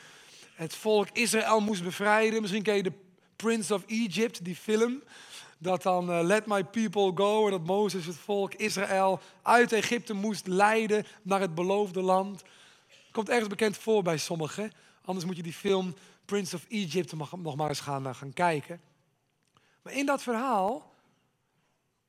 het 0.55 0.75
volk 0.75 1.07
Israël 1.13 1.59
moest 1.59 1.83
bevrijden. 1.83 2.41
Misschien 2.41 2.63
ken 2.63 2.75
je 2.75 2.83
de 2.83 2.93
Prince 3.35 3.73
of 3.73 3.83
Egypt, 3.87 4.45
die 4.45 4.55
film. 4.55 5.03
Dat 5.57 5.83
dan 5.83 6.09
uh, 6.09 6.19
Let 6.23 6.45
My 6.45 6.63
People 6.63 7.11
Go. 7.15 7.45
En 7.45 7.51
dat 7.51 7.65
Mozes 7.65 8.05
het 8.05 8.17
volk 8.17 8.53
Israël 8.53 9.19
uit 9.41 9.71
Egypte 9.71 10.13
moest 10.13 10.47
leiden 10.47 11.05
naar 11.21 11.39
het 11.39 11.55
beloofde 11.55 12.01
land. 12.01 12.43
Komt 13.15 13.29
ergens 13.29 13.49
bekend 13.49 13.77
voor 13.77 14.03
bij 14.03 14.17
sommigen. 14.17 14.71
Anders 15.01 15.25
moet 15.25 15.35
je 15.35 15.43
die 15.43 15.53
film 15.53 15.95
Prince 16.25 16.55
of 16.55 16.65
Egypt 16.69 17.13
nog 17.13 17.55
maar 17.55 17.69
eens 17.69 17.79
gaan, 17.79 18.07
uh, 18.07 18.13
gaan 18.13 18.33
kijken. 18.33 18.81
Maar 19.81 19.93
in 19.93 20.05
dat 20.05 20.21
verhaal 20.21 20.95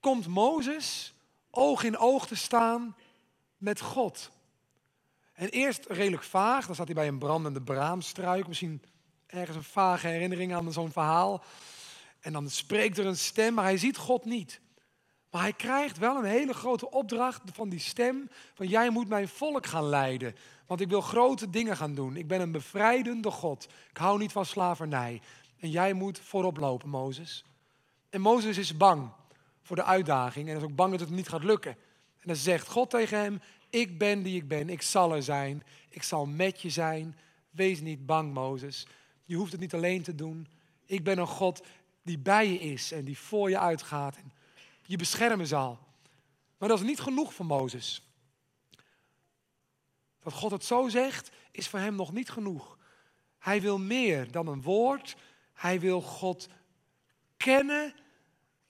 komt 0.01 0.27
Mozes 0.27 1.15
oog 1.51 1.83
in 1.83 1.99
oog 1.99 2.27
te 2.27 2.35
staan 2.35 2.97
met 3.57 3.81
God. 3.81 4.31
En 5.33 5.49
eerst 5.49 5.85
redelijk 5.89 6.23
vaag, 6.23 6.67
dan 6.67 6.75
staat 6.75 6.87
hij 6.87 6.95
bij 6.95 7.09
een 7.09 7.19
brandende 7.19 7.63
braamstruik. 7.63 8.49
Misschien 8.49 8.83
ergens 9.27 9.57
een 9.57 9.65
vage 9.65 10.07
herinnering 10.07 10.55
aan 10.55 10.73
zo'n 10.73 10.93
verhaal. 10.93 11.45
En 12.21 12.33
dan 12.33 12.51
spreekt 12.51 12.99
er 12.99 13.07
een 13.07 13.17
stem, 13.17 13.55
maar 13.55 13.65
hij 13.65 13.79
ziet 13.79 13.97
God 13.97 14.25
niet. 14.25 14.61
Maar 15.37 15.45
hij 15.45 15.55
krijgt 15.55 15.99
wel 15.99 16.17
een 16.17 16.25
hele 16.25 16.55
grote 16.55 16.91
opdracht 16.91 17.43
van 17.53 17.69
die 17.69 17.79
stem: 17.79 18.29
van 18.55 18.67
jij 18.67 18.91
moet 18.91 19.09
mijn 19.09 19.29
volk 19.29 19.67
gaan 19.67 19.89
leiden. 19.89 20.35
Want 20.67 20.81
ik 20.81 20.89
wil 20.89 21.01
grote 21.01 21.51
dingen 21.51 21.77
gaan 21.77 21.95
doen. 21.95 22.17
Ik 22.17 22.27
ben 22.27 22.41
een 22.41 22.53
bevrijdende 22.53 23.31
God. 23.31 23.69
Ik 23.91 23.97
hou 23.97 24.19
niet 24.19 24.33
van 24.33 24.47
slavernij. 24.47 25.21
En 25.59 25.71
jij 25.71 25.93
moet 25.93 26.19
voorop 26.19 26.57
lopen, 26.57 26.89
Mozes. 26.89 27.45
En 28.11 28.21
Mozes 28.21 28.59
is 28.59 28.77
bang 28.77 29.11
voor 29.63 29.77
de 29.77 29.85
uitdaging 29.85 30.49
en 30.49 30.57
is 30.57 30.63
ook 30.63 30.75
bang 30.75 30.91
dat 30.91 31.01
het 31.01 31.11
niet 31.11 31.29
gaat 31.29 31.45
lukken. 31.45 31.73
En 32.19 32.27
dan 32.27 32.37
zegt 32.37 32.69
God 32.69 32.91
tegen 32.91 33.19
hem: 33.19 33.41
Ik 33.71 33.99
ben 33.99 34.23
die 34.23 34.37
ik 34.37 34.49
ben. 34.49 34.69
Ik 34.69 34.83
zal 34.83 35.15
er 35.15 35.23
zijn. 35.23 35.63
Ik 35.89 36.03
zal 36.03 36.27
met 36.27 36.63
je 36.63 36.71
zijn. 36.71 37.17
Wees 37.51 37.81
niet 37.81 38.07
bang, 38.07 38.35
Mozes. 38.35 38.87
Je 39.25 39.37
hoeft 39.37 39.53
het 39.53 39.61
niet 39.61 39.75
alleen 39.75 40.03
te 40.03 40.15
doen. 40.15 40.47
Ik 40.87 41.05
ben 41.05 41.19
een 41.19 41.27
God 41.27 41.67
die 42.03 42.19
bij 42.19 42.53
je 42.53 42.59
is 42.59 42.93
en 42.93 43.05
die 43.05 43.19
voor 43.19 43.51
je 43.51 43.59
uitgaat 43.59 44.17
je 44.87 44.97
beschermen 44.97 45.47
zal. 45.47 45.79
Maar 46.59 46.69
dat 46.69 46.79
is 46.79 46.87
niet 46.87 47.01
genoeg 47.01 47.35
voor 47.35 47.47
Mozes. 47.47 48.03
Dat 50.23 50.33
God 50.33 50.51
het 50.51 50.65
zo 50.65 50.89
zegt, 50.89 51.31
is 51.51 51.69
voor 51.69 51.79
hem 51.79 51.95
nog 51.95 52.13
niet 52.13 52.31
genoeg. 52.31 52.79
Hij 53.39 53.61
wil 53.61 53.79
meer 53.79 54.31
dan 54.31 54.47
een 54.47 54.63
woord. 54.63 55.17
Hij 55.53 55.81
wil 55.81 56.01
God 56.01 56.49
kennen 57.37 57.95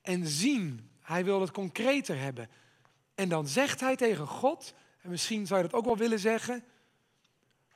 en 0.03 0.27
zien. 0.27 0.91
Hij 1.01 1.25
wil 1.25 1.41
het 1.41 1.51
concreter 1.51 2.19
hebben. 2.19 2.51
En 3.15 3.29
dan 3.29 3.47
zegt 3.47 3.81
hij 3.81 3.97
tegen 3.97 4.27
God, 4.27 4.75
en 5.01 5.11
misschien 5.11 5.47
zou 5.47 5.63
je 5.63 5.69
dat 5.69 5.79
ook 5.79 5.85
wel 5.85 5.97
willen 5.97 6.19
zeggen, 6.19 6.65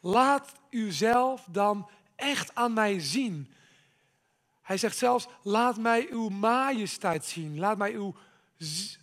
laat 0.00 0.52
uzelf 0.70 1.46
dan 1.50 1.90
echt 2.16 2.54
aan 2.54 2.72
mij 2.72 3.00
zien. 3.00 3.52
Hij 4.62 4.78
zegt 4.78 4.96
zelfs, 4.96 5.26
laat 5.42 5.78
mij 5.78 6.06
uw 6.10 6.28
majesteit 6.28 7.24
zien. 7.24 7.58
Laat 7.58 7.78
mij 7.78 7.92
uw 7.92 8.14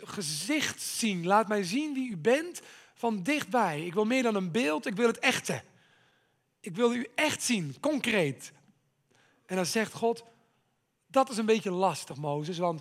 gezicht 0.04 0.82
zien. 0.82 1.26
Laat 1.26 1.48
mij 1.48 1.62
zien 1.62 1.94
wie 1.94 2.10
u 2.10 2.16
bent 2.16 2.60
van 2.94 3.22
dichtbij. 3.22 3.84
Ik 3.84 3.94
wil 3.94 4.04
meer 4.04 4.22
dan 4.22 4.34
een 4.34 4.50
beeld, 4.50 4.86
ik 4.86 4.96
wil 4.96 5.06
het 5.06 5.18
echte. 5.18 5.62
Ik 6.60 6.76
wil 6.76 6.94
u 6.94 7.06
echt 7.14 7.42
zien, 7.42 7.76
concreet. 7.80 8.52
En 9.46 9.56
dan 9.56 9.66
zegt 9.66 9.92
God, 9.92 10.24
dat 11.06 11.30
is 11.30 11.36
een 11.36 11.46
beetje 11.46 11.70
lastig, 11.70 12.16
Mozes, 12.16 12.58
want 12.58 12.80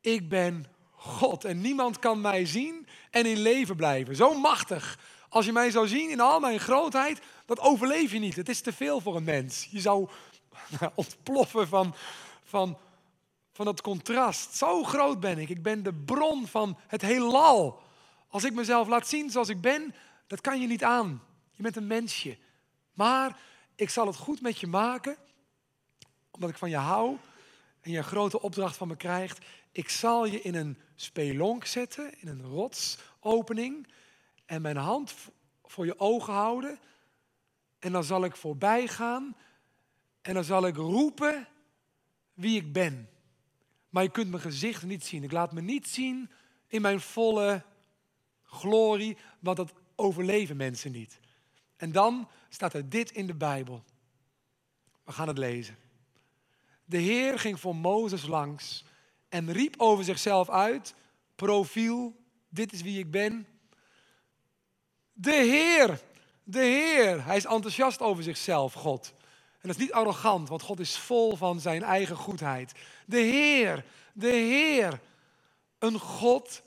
ik 0.00 0.28
ben 0.28 0.66
God 0.90 1.44
en 1.44 1.60
niemand 1.60 1.98
kan 1.98 2.20
mij 2.20 2.46
zien 2.46 2.86
en 3.10 3.26
in 3.26 3.38
leven 3.38 3.76
blijven. 3.76 4.16
Zo 4.16 4.38
machtig. 4.38 4.98
Als 5.28 5.44
je 5.44 5.52
mij 5.52 5.70
zou 5.70 5.88
zien 5.88 6.10
in 6.10 6.20
al 6.20 6.40
mijn 6.40 6.60
grootheid, 6.60 7.20
dat 7.46 7.60
overleef 7.60 8.12
je 8.12 8.18
niet. 8.18 8.36
Het 8.36 8.48
is 8.48 8.60
te 8.60 8.72
veel 8.72 9.00
voor 9.00 9.16
een 9.16 9.24
mens. 9.24 9.68
Je 9.70 9.80
zou 9.80 10.08
ontploffen 10.94 11.68
van, 11.68 11.94
van, 12.44 12.78
van 13.58 13.66
dat 13.66 13.80
contrast. 13.80 14.54
Zo 14.54 14.84
groot 14.84 15.20
ben 15.20 15.38
ik. 15.38 15.48
Ik 15.48 15.62
ben 15.62 15.82
de 15.82 15.94
bron 15.94 16.46
van 16.46 16.78
het 16.86 17.02
heelal. 17.02 17.82
Als 18.28 18.44
ik 18.44 18.52
mezelf 18.52 18.88
laat 18.88 19.08
zien 19.08 19.30
zoals 19.30 19.48
ik 19.48 19.60
ben, 19.60 19.94
dat 20.26 20.40
kan 20.40 20.60
je 20.60 20.66
niet 20.66 20.84
aan. 20.84 21.22
Je 21.54 21.62
bent 21.62 21.76
een 21.76 21.86
mensje. 21.86 22.38
Maar 22.92 23.40
ik 23.74 23.90
zal 23.90 24.06
het 24.06 24.16
goed 24.16 24.40
met 24.40 24.58
je 24.58 24.66
maken, 24.66 25.16
omdat 26.30 26.50
ik 26.50 26.58
van 26.58 26.70
je 26.70 26.76
hou 26.76 27.16
en 27.80 27.90
je 27.90 27.98
een 27.98 28.04
grote 28.04 28.42
opdracht 28.42 28.76
van 28.76 28.88
me 28.88 28.96
krijgt. 28.96 29.44
Ik 29.72 29.88
zal 29.88 30.26
je 30.26 30.40
in 30.40 30.54
een 30.54 30.78
spelonk 30.94 31.64
zetten, 31.64 32.20
in 32.20 32.28
een 32.28 32.42
rotsopening 32.42 33.86
en 34.46 34.62
mijn 34.62 34.76
hand 34.76 35.14
voor 35.64 35.84
je 35.84 35.98
ogen 35.98 36.32
houden. 36.32 36.78
En 37.78 37.92
dan 37.92 38.04
zal 38.04 38.24
ik 38.24 38.36
voorbij 38.36 38.88
gaan 38.88 39.36
en 40.22 40.34
dan 40.34 40.44
zal 40.44 40.66
ik 40.66 40.76
roepen 40.76 41.48
wie 42.34 42.56
ik 42.56 42.72
ben. 42.72 43.08
Maar 43.88 44.02
je 44.02 44.10
kunt 44.10 44.30
mijn 44.30 44.42
gezicht 44.42 44.82
niet 44.82 45.04
zien. 45.04 45.22
Ik 45.22 45.32
laat 45.32 45.52
me 45.52 45.60
niet 45.60 45.88
zien 45.88 46.30
in 46.66 46.82
mijn 46.82 47.00
volle 47.00 47.64
glorie, 48.42 49.16
want 49.40 49.56
dat 49.56 49.72
overleven 49.94 50.56
mensen 50.56 50.92
niet. 50.92 51.18
En 51.76 51.92
dan 51.92 52.28
staat 52.48 52.74
er 52.74 52.88
dit 52.88 53.10
in 53.10 53.26
de 53.26 53.34
Bijbel. 53.34 53.84
We 55.04 55.12
gaan 55.12 55.28
het 55.28 55.38
lezen. 55.38 55.76
De 56.84 56.98
Heer 56.98 57.38
ging 57.38 57.60
voor 57.60 57.76
Mozes 57.76 58.26
langs 58.26 58.84
en 59.28 59.52
riep 59.52 59.74
over 59.78 60.04
zichzelf 60.04 60.50
uit: 60.50 60.94
profiel, 61.34 62.16
dit 62.48 62.72
is 62.72 62.82
wie 62.82 62.98
ik 62.98 63.10
ben. 63.10 63.46
De 65.12 65.34
Heer, 65.34 66.00
de 66.44 66.58
Heer. 66.58 67.24
Hij 67.24 67.36
is 67.36 67.44
enthousiast 67.44 68.00
over 68.00 68.22
zichzelf, 68.22 68.72
God. 68.72 69.14
En 69.60 69.68
dat 69.68 69.76
is 69.76 69.82
niet 69.82 69.92
arrogant, 69.92 70.48
want 70.48 70.62
God 70.62 70.80
is 70.80 70.96
vol 70.96 71.36
van 71.36 71.60
zijn 71.60 71.82
eigen 71.82 72.16
goedheid. 72.16 72.72
De 73.06 73.18
Heer, 73.18 73.84
de 74.12 74.26
Heer. 74.26 75.00
Een 75.78 75.98
God 75.98 76.62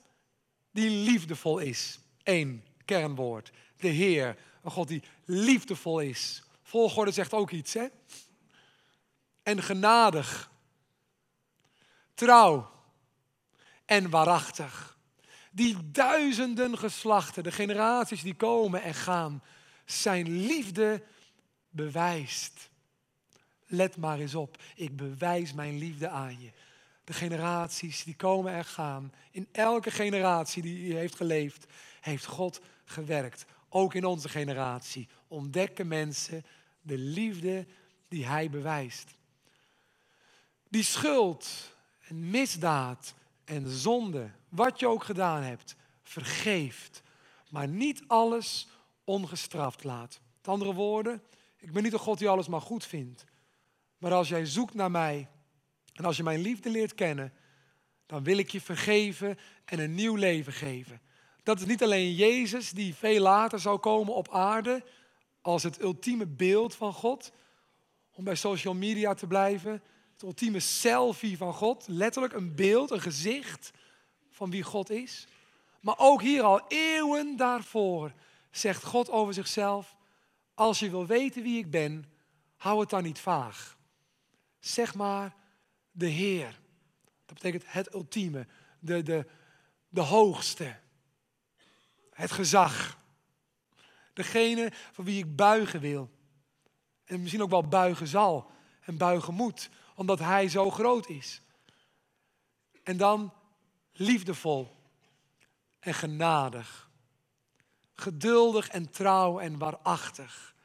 die 0.72 0.90
liefdevol 0.90 1.60
is. 1.60 2.00
Eén 2.24 2.64
kernwoord. 2.86 3.52
De 3.78 3.88
Heer, 3.88 4.38
een 4.64 4.72
God 4.72 4.88
die 4.88 5.04
liefdevol 5.26 6.00
is. 6.00 6.44
Volgorde 6.64 7.12
zegt 7.12 7.34
ook 7.34 7.52
iets, 7.52 7.74
hè? 7.74 7.88
En 9.44 9.64
genadig. 9.64 10.52
Trouw. 12.14 12.72
En 13.86 14.10
waarachtig. 14.10 14.98
Die 15.52 15.92
duizenden 15.92 16.78
geslachten, 16.78 17.44
de 17.44 17.52
generaties 17.52 18.22
die 18.22 18.36
komen 18.36 18.82
en 18.82 18.94
gaan, 18.94 19.44
zijn 19.86 20.46
liefde 20.46 21.04
bewijst. 21.70 22.70
Let 23.72 23.98
maar 23.98 24.20
eens 24.20 24.36
op. 24.36 24.62
Ik 24.76 24.96
bewijs 24.96 25.54
mijn 25.54 25.78
liefde 25.78 26.10
aan 26.10 26.42
je. 26.42 26.52
De 27.04 27.14
generaties 27.14 28.04
die 28.04 28.16
komen 28.16 28.54
en 28.54 28.66
gaan. 28.66 29.14
In 29.32 29.48
elke 29.52 29.92
generatie 29.92 30.62
die 30.62 30.96
heeft 30.96 31.16
geleefd, 31.16 31.66
heeft 32.02 32.26
God 32.26 32.62
gewerkt. 32.86 33.46
Ook 33.70 33.94
in 33.94 34.06
onze 34.06 34.30
generatie 34.30 35.08
ontdekken 35.28 35.88
mensen 35.88 36.46
de 36.82 36.98
liefde 36.98 37.66
die 38.08 38.26
Hij 38.26 38.50
bewijst. 38.50 39.16
Die 40.70 40.84
schuld 40.84 41.76
en 42.08 42.30
misdaad 42.30 43.14
en 43.46 43.70
zonde, 43.70 44.32
wat 44.50 44.80
je 44.80 44.88
ook 44.88 45.04
gedaan 45.04 45.42
hebt, 45.42 45.76
vergeeft. 46.04 47.02
Maar 47.50 47.68
niet 47.68 48.04
alles 48.08 48.68
ongestraft 49.04 49.84
laat. 49.84 50.20
Met 50.38 50.48
andere 50.48 50.74
woorden, 50.74 51.22
ik 51.58 51.72
ben 51.72 51.84
niet 51.84 51.94
een 51.94 52.00
God 52.00 52.18
die 52.18 52.30
alles 52.30 52.48
maar 52.48 52.62
goed 52.62 52.86
vindt. 52.86 53.26
Maar 54.02 54.14
als 54.14 54.30
jij 54.30 54.46
zoekt 54.46 54.74
naar 54.74 54.92
mij 54.92 55.28
en 55.94 56.06
als 56.06 56.18
je 56.18 56.24
mijn 56.24 56.40
liefde 56.40 56.70
leert 56.70 56.96
kennen, 56.96 57.34
dan 58.06 58.24
wil 58.24 58.38
ik 58.38 58.52
je 58.52 58.62
vergeven 58.62 59.38
en 59.66 59.80
een 59.80 59.96
nieuw 59.96 60.16
leven 60.16 60.54
geven. 60.54 61.02
Dat 61.44 61.60
is 61.60 61.66
niet 61.66 61.84
alleen 61.84 62.14
Jezus 62.14 62.72
die 62.72 62.96
veel 62.96 63.22
later 63.22 63.60
zou 63.60 63.80
komen 63.80 64.14
op 64.14 64.30
aarde 64.30 64.84
als 65.42 65.64
het 65.64 65.82
ultieme 65.82 66.28
beeld 66.28 66.76
van 66.76 66.94
God, 66.94 67.32
om 68.12 68.24
bij 68.24 68.36
social 68.36 68.74
media 68.74 69.14
te 69.14 69.28
blijven, 69.28 69.72
het 70.14 70.22
ultieme 70.22 70.60
selfie 70.60 71.38
van 71.38 71.54
God, 71.54 71.86
letterlijk 71.88 72.34
een 72.34 72.56
beeld, 72.56 72.92
een 72.92 73.02
gezicht 73.02 73.72
van 74.30 74.50
wie 74.50 74.64
God 74.64 74.90
is. 74.90 75.28
Maar 75.82 75.96
ook 75.98 76.22
hier 76.22 76.44
al 76.44 76.62
eeuwen 76.68 77.38
daarvoor 77.38 78.14
zegt 78.52 78.84
God 78.84 79.10
over 79.10 79.34
zichzelf, 79.34 79.96
als 80.54 80.80
je 80.80 80.90
wil 80.90 81.06
weten 81.06 81.44
wie 81.44 81.58
ik 81.58 81.72
ben, 81.72 82.06
hou 82.58 82.80
het 82.80 82.90
dan 82.90 83.04
niet 83.04 83.20
vaag. 83.20 83.80
Zeg 84.62 84.96
maar 84.96 85.36
de 85.92 86.08
Heer. 86.08 86.60
Dat 87.26 87.34
betekent 87.34 87.64
het 87.66 87.94
ultieme, 87.94 88.48
de, 88.80 89.04
de, 89.04 89.26
de 89.90 90.02
hoogste, 90.02 90.80
het 92.14 92.32
gezag. 92.32 93.00
Degene 94.14 94.72
voor 94.92 95.04
wie 95.04 95.24
ik 95.24 95.36
buigen 95.36 95.80
wil. 95.80 96.10
En 97.04 97.22
misschien 97.22 97.42
ook 97.42 97.50
wel 97.50 97.68
buigen 97.68 98.08
zal 98.08 98.52
en 98.82 98.98
buigen 98.98 99.34
moet, 99.34 99.70
omdat 99.96 100.20
Hij 100.20 100.50
zo 100.50 100.70
groot 100.70 101.10
is. 101.10 101.42
En 102.84 102.98
dan 102.98 103.34
liefdevol 103.92 104.76
en 105.80 105.94
genadig. 105.94 106.90
Geduldig 107.94 108.68
en 108.68 108.92
trouw 108.92 109.40
en 109.40 109.58
waarachtig. 109.58 110.56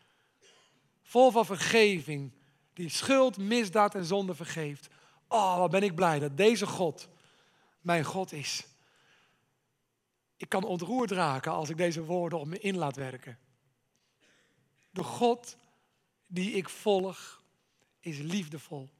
Vol 1.02 1.30
van 1.30 1.46
vergeving, 1.46 2.32
die 2.76 2.88
schuld, 2.88 3.36
misdaad 3.36 3.94
en 3.94 4.04
zonde 4.04 4.34
vergeeft. 4.34 4.88
Oh, 5.28 5.58
wat 5.58 5.70
ben 5.70 5.82
ik 5.82 5.94
blij 5.94 6.18
dat 6.18 6.36
deze 6.36 6.66
God 6.66 7.08
mijn 7.80 8.04
God 8.04 8.32
is. 8.32 8.66
Ik 10.36 10.48
kan 10.48 10.64
ontroerd 10.64 11.10
raken 11.10 11.52
als 11.52 11.68
ik 11.68 11.76
deze 11.76 12.04
woorden 12.04 12.38
op 12.38 12.46
me 12.46 12.58
in 12.58 12.76
laat 12.76 12.96
werken. 12.96 13.38
De 14.90 15.02
God 15.02 15.56
die 16.26 16.52
ik 16.52 16.68
volg 16.68 17.42
is 18.00 18.18
liefdevol, 18.18 18.90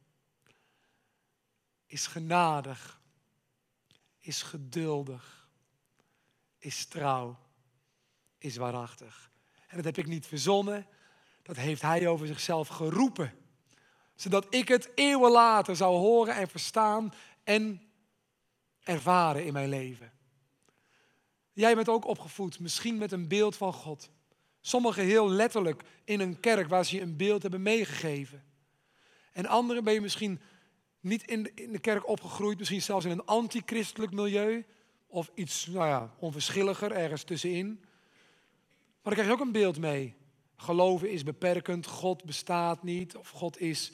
is 1.86 2.06
genadig, 2.06 3.00
is 4.18 4.42
geduldig, 4.42 5.48
is 6.58 6.86
trouw, 6.86 7.38
is 8.38 8.56
waarachtig. 8.56 9.30
En 9.66 9.76
dat 9.76 9.84
heb 9.84 9.98
ik 9.98 10.06
niet 10.06 10.26
verzonnen, 10.26 10.86
dat 11.42 11.56
heeft 11.56 11.82
Hij 11.82 12.06
over 12.06 12.26
zichzelf 12.26 12.68
geroepen. 12.68 13.44
Zodat 14.16 14.46
ik 14.50 14.68
het 14.68 14.90
eeuwen 14.94 15.30
later 15.30 15.76
zou 15.76 15.96
horen 15.96 16.34
en 16.34 16.48
verstaan 16.48 17.12
en 17.44 17.82
ervaren 18.82 19.44
in 19.44 19.52
mijn 19.52 19.68
leven. 19.68 20.12
Jij 21.52 21.74
bent 21.74 21.88
ook 21.88 22.06
opgevoed, 22.06 22.60
misschien 22.60 22.98
met 22.98 23.12
een 23.12 23.28
beeld 23.28 23.56
van 23.56 23.72
God. 23.72 24.10
Sommigen 24.60 25.04
heel 25.04 25.28
letterlijk 25.28 25.82
in 26.04 26.20
een 26.20 26.40
kerk 26.40 26.68
waar 26.68 26.84
ze 26.84 26.96
je 26.96 27.02
een 27.02 27.16
beeld 27.16 27.42
hebben 27.42 27.62
meegegeven. 27.62 28.44
En 29.32 29.46
anderen 29.46 29.84
ben 29.84 29.92
je 29.92 30.00
misschien 30.00 30.40
niet 31.00 31.24
in 31.24 31.42
de, 31.42 31.78
kerk 31.78 32.08
opgegroeid, 32.08 32.58
misschien 32.58 32.82
zelfs 32.82 33.04
in 33.04 33.10
een 33.10 33.24
antichristelijk 33.24 34.12
milieu. 34.12 34.64
Of 35.06 35.30
iets 35.34 35.66
nou 35.66 35.86
ja, 35.86 36.14
onverschilliger, 36.18 36.92
ergens 36.92 37.22
tussenin. 37.22 37.78
Maar 39.02 39.02
dan 39.02 39.12
krijg 39.12 39.26
je 39.26 39.32
ook 39.32 39.40
een 39.40 39.52
beeld 39.52 39.78
mee. 39.78 40.14
Geloven 40.56 41.10
is 41.10 41.22
beperkend, 41.22 41.86
God 41.86 42.24
bestaat 42.24 42.82
niet, 42.82 43.16
of 43.16 43.28
God 43.28 43.60
is 43.60 43.92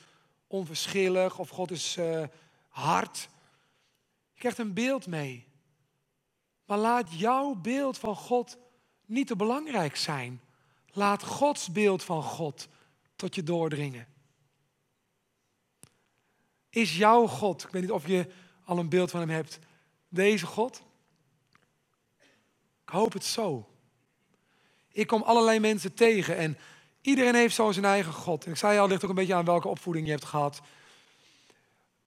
onverschillig, 0.53 1.39
of 1.39 1.49
God 1.49 1.71
is 1.71 1.97
uh, 1.97 2.25
hard. 2.69 3.29
Je 4.33 4.39
krijgt 4.39 4.59
een 4.59 4.75
beeld 4.75 5.07
mee. 5.07 5.47
Maar 6.65 6.79
laat 6.79 7.19
jouw 7.19 7.55
beeld 7.55 7.99
van 7.99 8.17
God 8.17 8.59
niet 9.07 9.27
te 9.27 9.37
belangrijk 9.37 9.97
zijn. 9.97 10.41
Laat 10.93 11.23
Gods 11.23 11.73
beeld 11.73 12.03
van 12.03 12.23
God 12.23 12.69
tot 13.17 13.35
je 13.35 13.43
doordringen. 13.43 14.07
Is 16.71 16.97
jouw 16.97 17.27
God, 17.27 17.63
ik 17.63 17.71
weet 17.71 17.83
niet 17.83 17.91
of 17.91 18.07
je 18.07 18.33
al 18.65 18.79
een 18.79 18.89
beeld 18.89 19.11
van 19.11 19.21
hem 19.21 19.31
hebt, 19.31 19.59
deze 20.09 20.47
God? 20.47 20.83
Ik 22.83 22.89
hoop 22.89 23.13
het 23.13 23.25
zo. 23.25 23.69
Ik 24.89 25.07
kom 25.07 25.23
allerlei 25.23 25.59
mensen 25.59 25.95
tegen 25.95 26.37
en 26.37 26.59
iedereen 27.03 27.35
heeft 27.35 27.55
zo 27.55 27.73
zijn 27.73 27.85
eigen 27.85 28.13
God. 28.13 28.47
Ik 28.47 28.57
zei 28.57 28.79
al, 28.79 28.89
ligt 28.89 29.03
ook 29.03 29.11
een 29.11 29.17
beetje 29.17 29.35
aan 29.35 29.45
welke 29.45 29.69
opvoeding 29.69 30.07
je 30.07 30.13
hebt 30.13 30.25
gehad. 30.25 30.61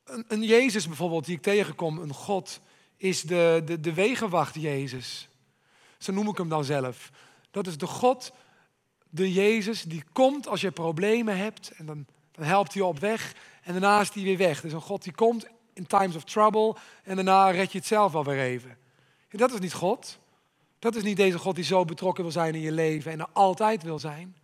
Een, 0.03 0.25
een 0.27 0.43
Jezus 0.43 0.88
bijvoorbeeld, 0.88 1.25
die 1.25 1.36
ik 1.36 1.41
tegenkom, 1.41 1.99
een 1.99 2.13
God, 2.13 2.60
is 2.97 3.21
de, 3.21 3.62
de, 3.65 3.79
de 3.79 3.93
wegenwacht 3.93 4.55
Jezus. 4.55 5.27
Zo 5.97 6.12
noem 6.12 6.27
ik 6.27 6.38
hem 6.38 6.49
dan 6.49 6.63
zelf. 6.63 7.12
Dat 7.51 7.67
is 7.67 7.77
de 7.77 7.88
God, 7.88 8.31
de 9.10 9.34
Jezus, 9.34 9.84
die 9.84 10.03
komt 10.13 10.47
als 10.47 10.62
je 10.62 10.71
problemen 10.71 11.38
hebt 11.38 11.71
en 11.71 11.86
dan, 11.86 12.05
dan 12.31 12.45
helpt 12.45 12.73
hij 12.73 12.81
je 12.81 12.88
op 12.88 12.99
weg 12.99 13.36
en 13.63 13.71
daarna 13.71 14.01
is 14.01 14.10
hij 14.10 14.23
weer 14.23 14.38
weg. 14.38 14.62
Dus 14.62 14.73
een 14.73 14.81
God 14.81 15.03
die 15.03 15.13
komt 15.13 15.47
in 15.73 15.88
times 15.88 16.15
of 16.15 16.23
trouble 16.23 16.75
en 17.03 17.15
daarna 17.15 17.49
red 17.49 17.71
je 17.71 17.77
het 17.77 17.88
zelf 17.88 18.12
wel 18.12 18.23
weer 18.23 18.39
even. 18.39 18.77
En 19.27 19.38
dat 19.38 19.53
is 19.53 19.60
niet 19.60 19.73
God. 19.73 20.17
Dat 20.79 20.95
is 20.95 21.03
niet 21.03 21.17
deze 21.17 21.39
God 21.39 21.55
die 21.55 21.63
zo 21.63 21.86
betrokken 21.86 22.23
wil 22.23 22.31
zijn 22.31 22.55
in 22.55 22.62
je 22.62 22.71
leven 22.71 23.12
en 23.12 23.19
er 23.19 23.27
altijd 23.34 23.84
wil 23.84 23.99
zijn. 23.99 24.36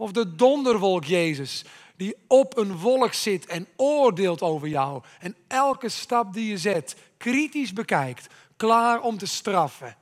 Of 0.00 0.12
de 0.12 0.34
donderwolk 0.34 1.04
Jezus, 1.04 1.64
die 1.96 2.16
op 2.26 2.56
een 2.56 2.76
wolk 2.76 3.12
zit 3.12 3.46
en 3.46 3.66
oordeelt 3.76 4.42
over 4.42 4.68
jou. 4.68 5.02
En 5.18 5.36
elke 5.48 5.88
stap 5.88 6.32
die 6.32 6.48
je 6.48 6.58
zet, 6.58 6.96
kritisch 7.16 7.72
bekijkt, 7.72 8.26
klaar 8.56 9.00
om 9.00 9.18
te 9.18 9.26
straffen. 9.26 9.96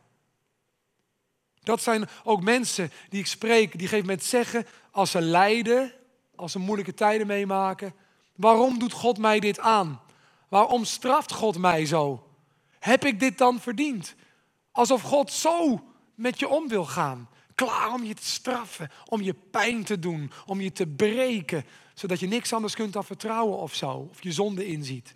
Dat 1.62 1.82
zijn 1.82 2.08
ook 2.24 2.42
mensen 2.42 2.90
die 3.08 3.20
ik 3.20 3.26
spreek, 3.26 3.78
die 3.78 3.88
geven 3.88 4.06
met 4.06 4.24
zeggen, 4.24 4.66
als 4.90 5.10
ze 5.10 5.20
lijden, 5.20 5.92
als 6.36 6.52
ze 6.52 6.58
moeilijke 6.58 6.94
tijden 6.94 7.26
meemaken, 7.26 7.94
waarom 8.36 8.78
doet 8.78 8.92
God 8.92 9.18
mij 9.18 9.40
dit 9.40 9.58
aan? 9.58 10.00
Waarom 10.48 10.84
straft 10.84 11.32
God 11.32 11.58
mij 11.58 11.86
zo? 11.86 12.28
Heb 12.78 13.04
ik 13.04 13.20
dit 13.20 13.38
dan 13.38 13.60
verdiend? 13.60 14.14
Alsof 14.72 15.02
God 15.02 15.32
zo 15.32 15.82
met 16.14 16.38
je 16.38 16.48
om 16.48 16.68
wil 16.68 16.84
gaan. 16.84 17.28
Klaar 17.58 17.92
om 17.92 18.04
je 18.04 18.14
te 18.14 18.24
straffen, 18.24 18.90
om 19.06 19.22
je 19.22 19.34
pijn 19.34 19.84
te 19.84 19.98
doen, 19.98 20.32
om 20.46 20.60
je 20.60 20.72
te 20.72 20.86
breken, 20.86 21.64
zodat 21.94 22.20
je 22.20 22.26
niks 22.26 22.52
anders 22.52 22.74
kunt 22.74 22.92
dan 22.92 23.04
vertrouwen 23.04 23.58
of 23.58 23.74
zo, 23.74 24.08
of 24.10 24.22
je 24.22 24.32
zonde 24.32 24.66
inziet. 24.66 25.14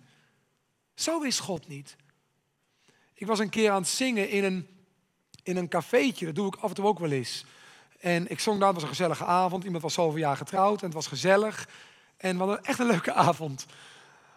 Zo 0.95 1.21
is 1.21 1.39
God 1.39 1.67
niet. 1.67 1.95
Ik 3.13 3.27
was 3.27 3.39
een 3.39 3.49
keer 3.49 3.71
aan 3.71 3.81
het 3.81 3.87
zingen 3.87 4.29
in 4.29 4.43
een, 4.43 4.67
in 5.43 5.57
een 5.57 5.67
cafeetje, 5.67 6.25
dat 6.25 6.35
doe 6.35 6.47
ik 6.47 6.55
af 6.55 6.69
en 6.69 6.75
toe 6.75 6.85
ook 6.85 6.99
wel 6.99 7.11
eens. 7.11 7.45
En 7.99 8.29
ik 8.29 8.39
zong 8.39 8.59
daar, 8.59 8.67
het 8.67 8.75
was 8.75 8.83
een 8.83 8.95
gezellige 8.95 9.25
avond. 9.25 9.63
Iemand 9.63 9.83
was 9.83 9.93
zoveel 9.93 10.19
jaar 10.19 10.37
getrouwd 10.37 10.79
en 10.79 10.85
het 10.85 10.95
was 10.95 11.07
gezellig. 11.07 11.69
En 12.17 12.37
we 12.37 12.43
hadden 12.43 12.63
echt 12.63 12.79
een 12.79 12.87
leuke 12.87 13.13
avond. 13.27 13.65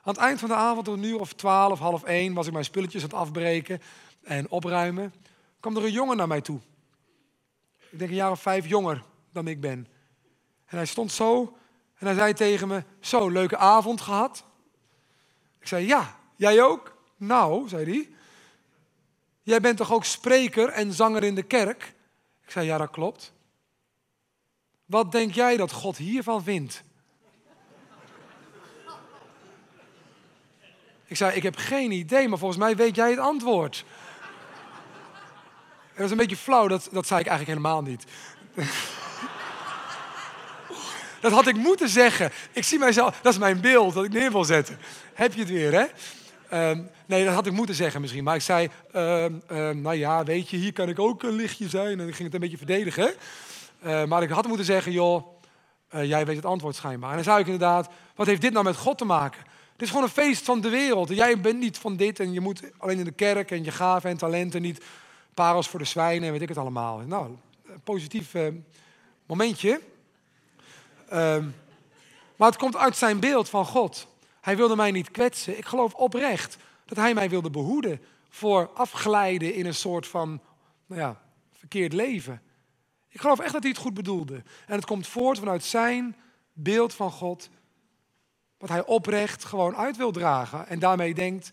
Aan 0.03 0.13
het 0.13 0.23
eind 0.23 0.39
van 0.39 0.49
de 0.49 0.55
avond, 0.55 0.89
om 0.89 1.01
nu 1.01 1.13
of 1.13 1.33
twaalf, 1.33 1.79
half 1.79 2.03
één, 2.05 2.35
was 2.35 2.47
ik 2.47 2.53
mijn 2.53 2.65
spulletjes 2.65 3.03
aan 3.03 3.09
het 3.09 3.19
afbreken 3.19 3.83
en 4.23 4.51
opruimen. 4.51 5.15
kwam 5.61 5.77
er 5.77 5.85
een 5.85 5.93
jongen 5.93 6.17
naar 6.17 6.29
mij 6.29 6.41
toe. 6.41 6.61
Ik 7.97 8.03
denk 8.03 8.15
een 8.15 8.23
jaar 8.23 8.31
of 8.31 8.41
vijf 8.41 8.67
jonger 8.67 9.03
dan 9.33 9.49
ik 9.49 9.61
ben. 9.61 9.87
En 10.67 10.77
hij 10.77 10.87
stond 10.87 11.13
zo 11.13 11.57
en 11.99 12.07
hij 12.07 12.15
zei 12.15 12.33
tegen 12.33 12.69
me, 12.69 12.83
zo, 13.01 13.29
leuke 13.29 13.57
avond 13.57 14.01
gehad? 14.01 14.45
Ik 15.61 15.67
zei, 15.67 15.87
ja, 15.87 16.19
jij 16.35 16.63
ook? 16.63 16.97
Nou, 17.17 17.69
zei 17.69 17.85
hij, 17.85 18.09
jij 19.43 19.61
bent 19.61 19.77
toch 19.77 19.93
ook 19.93 20.05
spreker 20.05 20.69
en 20.69 20.93
zanger 20.93 21.25
in 21.25 21.35
de 21.35 21.43
kerk? 21.43 21.95
Ik 22.45 22.51
zei, 22.51 22.67
ja, 22.67 22.79
dat 22.79 22.91
klopt. 22.91 23.33
Wat 24.87 25.13
denk 25.13 25.33
jij 25.33 25.57
dat 25.57 25.73
God 25.73 25.97
hiervan 25.97 26.43
vindt? 26.43 26.83
Ik 31.05 31.17
zei, 31.17 31.37
ik 31.37 31.43
heb 31.43 31.57
geen 31.57 31.91
idee, 31.91 32.29
maar 32.29 32.39
volgens 32.39 32.61
mij 32.61 32.77
weet 32.77 32.97
jij 32.97 33.11
het 33.11 33.19
antwoord. 33.19 33.85
Dat 35.97 36.05
is 36.05 36.11
een 36.11 36.17
beetje 36.17 36.37
flauw, 36.37 36.69
dat, 36.69 36.89
dat 36.93 37.07
zei 37.07 37.21
ik 37.21 37.27
eigenlijk 37.27 37.59
helemaal 37.59 37.83
niet. 37.83 38.05
Dat 41.21 41.33
had 41.33 41.47
ik 41.47 41.57
moeten 41.57 41.89
zeggen. 41.89 42.31
Ik 42.53 42.65
zie 42.65 42.79
mijzelf, 42.79 43.19
dat 43.23 43.33
is 43.33 43.39
mijn 43.39 43.61
beeld 43.61 43.95
dat 43.95 44.05
ik 44.05 44.13
neer 44.13 44.33
wil 44.33 44.45
zetten. 44.45 44.79
Heb 45.15 45.33
je 45.33 45.41
het 45.41 45.49
weer, 45.49 45.73
hè? 45.73 45.85
Ehm, 46.49 46.83
nee, 47.07 47.25
dat 47.25 47.35
had 47.35 47.47
ik 47.47 47.53
moeten 47.53 47.75
zeggen 47.75 48.01
misschien. 48.01 48.25
Maar 48.25 48.35
ik 48.35 48.43
zei, 48.43 48.69
ehm, 48.93 49.33
ehm, 49.47 49.81
nou 49.81 49.97
ja, 49.97 50.25
weet 50.25 50.51
je, 50.51 50.57
hier 50.57 50.73
kan 50.73 50.89
ik 50.89 50.99
ook 50.99 51.23
een 51.23 51.37
lichtje 51.37 51.69
zijn. 51.69 52.01
En 52.01 52.09
ik 52.09 52.15
ging 52.15 52.25
het 52.25 52.35
een 52.35 52.41
beetje 52.41 52.57
verdedigen. 52.57 53.15
Uh, 53.87 54.05
maar 54.05 54.23
ik 54.23 54.31
had 54.31 54.47
moeten 54.47 54.67
zeggen, 54.67 54.93
joh, 54.93 55.27
uh, 55.95 56.05
jij 56.05 56.27
weet 56.27 56.37
het 56.37 56.45
antwoord 56.45 56.75
schijnbaar. 56.75 57.11
En 57.11 57.15
dan 57.15 57.25
zei 57.25 57.39
ik 57.39 57.45
inderdaad, 57.45 57.89
wat 58.15 58.27
heeft 58.27 58.41
dit 58.41 58.53
nou 58.53 58.65
met 58.65 58.77
God 58.77 58.99
te 58.99 59.05
maken? 59.05 59.41
Het 59.73 59.83
is 59.83 59.89
gewoon 59.89 60.05
een 60.05 60.11
feest 60.11 60.45
van 60.45 60.61
de 60.61 60.69
wereld. 60.69 61.09
Jij 61.09 61.41
bent 61.41 61.59
niet 61.59 61.79
van 61.79 61.97
dit 61.97 62.21
en 62.21 62.33
je 62.33 62.41
moet 62.41 62.63
alleen 62.79 62.99
in 62.99 63.05
de 63.05 63.11
kerk 63.11 63.51
en 63.51 63.65
je 63.65 63.71
gaven 63.71 64.11
en 64.11 64.17
talenten 64.17 64.63
niet 64.63 64.85
parels 65.37 65.69
voor 65.69 65.79
de 65.79 65.85
zwijnen 65.85 66.27
en 66.27 66.33
weet 66.33 66.43
ik 66.43 66.49
het 66.49 66.59
allemaal. 66.59 66.99
Nou, 66.99 67.37
positief 67.85 68.35
uh, 68.35 68.49
momentje. 69.27 69.81
maar 72.37 72.49
het 72.49 72.57
komt 72.57 72.77
uit 72.77 72.97
zijn 72.97 73.21
beeld 73.21 73.49
van 73.49 73.65
God. 73.65 74.07
Hij 74.41 74.57
wilde 74.57 74.77
mij 74.77 74.91
niet 74.91 75.11
kwetsen. 75.11 75.59
Ik 75.59 75.65
geloof 75.65 75.95
oprecht 75.95 76.57
dat 76.85 76.97
hij 76.97 77.15
mij 77.15 77.29
wilde 77.29 77.51
behoeden 77.51 78.01
voor 78.29 78.71
afglijden 78.75 79.55
in 79.55 79.67
een 79.67 79.75
soort 79.75 80.07
van 80.07 80.41
nou 80.87 81.01
ja, 81.01 81.21
verkeerd 81.53 81.93
leven. 81.93 82.43
Ik 83.09 83.21
geloof 83.21 83.39
echt 83.39 83.53
dat 83.53 83.63
hij 83.63 83.71
het 83.71 83.81
goed 83.81 83.95
bedoelde. 83.95 84.43
En 84.67 84.75
het 84.75 84.85
komt 84.85 85.07
voort 85.07 85.39
vanuit 85.39 85.65
zijn 85.65 86.17
beeld 86.53 86.95
van 86.95 87.11
God, 87.11 87.49
wat 88.59 88.69
hij 88.69 88.85
oprecht 88.85 89.45
gewoon 89.45 89.77
uit 89.77 89.97
wil 89.97 90.13
dragen. 90.13 90.67
En 90.67 90.79
daarmee 90.79 91.15
denkt 91.15 91.51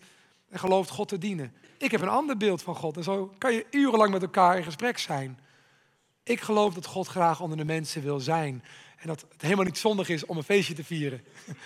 en 0.48 0.58
gelooft 0.58 0.90
God 0.90 1.08
te 1.08 1.18
dienen. 1.18 1.54
Ik 1.78 1.90
heb 1.90 2.00
een 2.00 2.08
ander 2.08 2.36
beeld 2.36 2.62
van 2.62 2.74
God 2.74 2.96
en 2.96 3.02
zo 3.02 3.34
kan 3.38 3.52
je 3.52 3.66
urenlang 3.70 4.10
met 4.10 4.22
elkaar 4.22 4.56
in 4.56 4.64
gesprek 4.64 4.98
zijn. 4.98 5.38
Ik 6.22 6.40
geloof 6.40 6.74
dat 6.74 6.86
God 6.86 7.06
graag 7.06 7.40
onder 7.40 7.56
de 7.56 7.64
mensen 7.64 8.02
wil 8.02 8.20
zijn. 8.20 8.64
En 8.96 9.08
dat 9.08 9.26
het 9.32 9.42
helemaal 9.42 9.64
niet 9.64 9.78
zondig 9.78 10.08
is 10.08 10.26
om 10.26 10.36
een 10.36 10.42
feestje 10.42 10.74
te 10.74 10.84
vieren. 10.84 11.24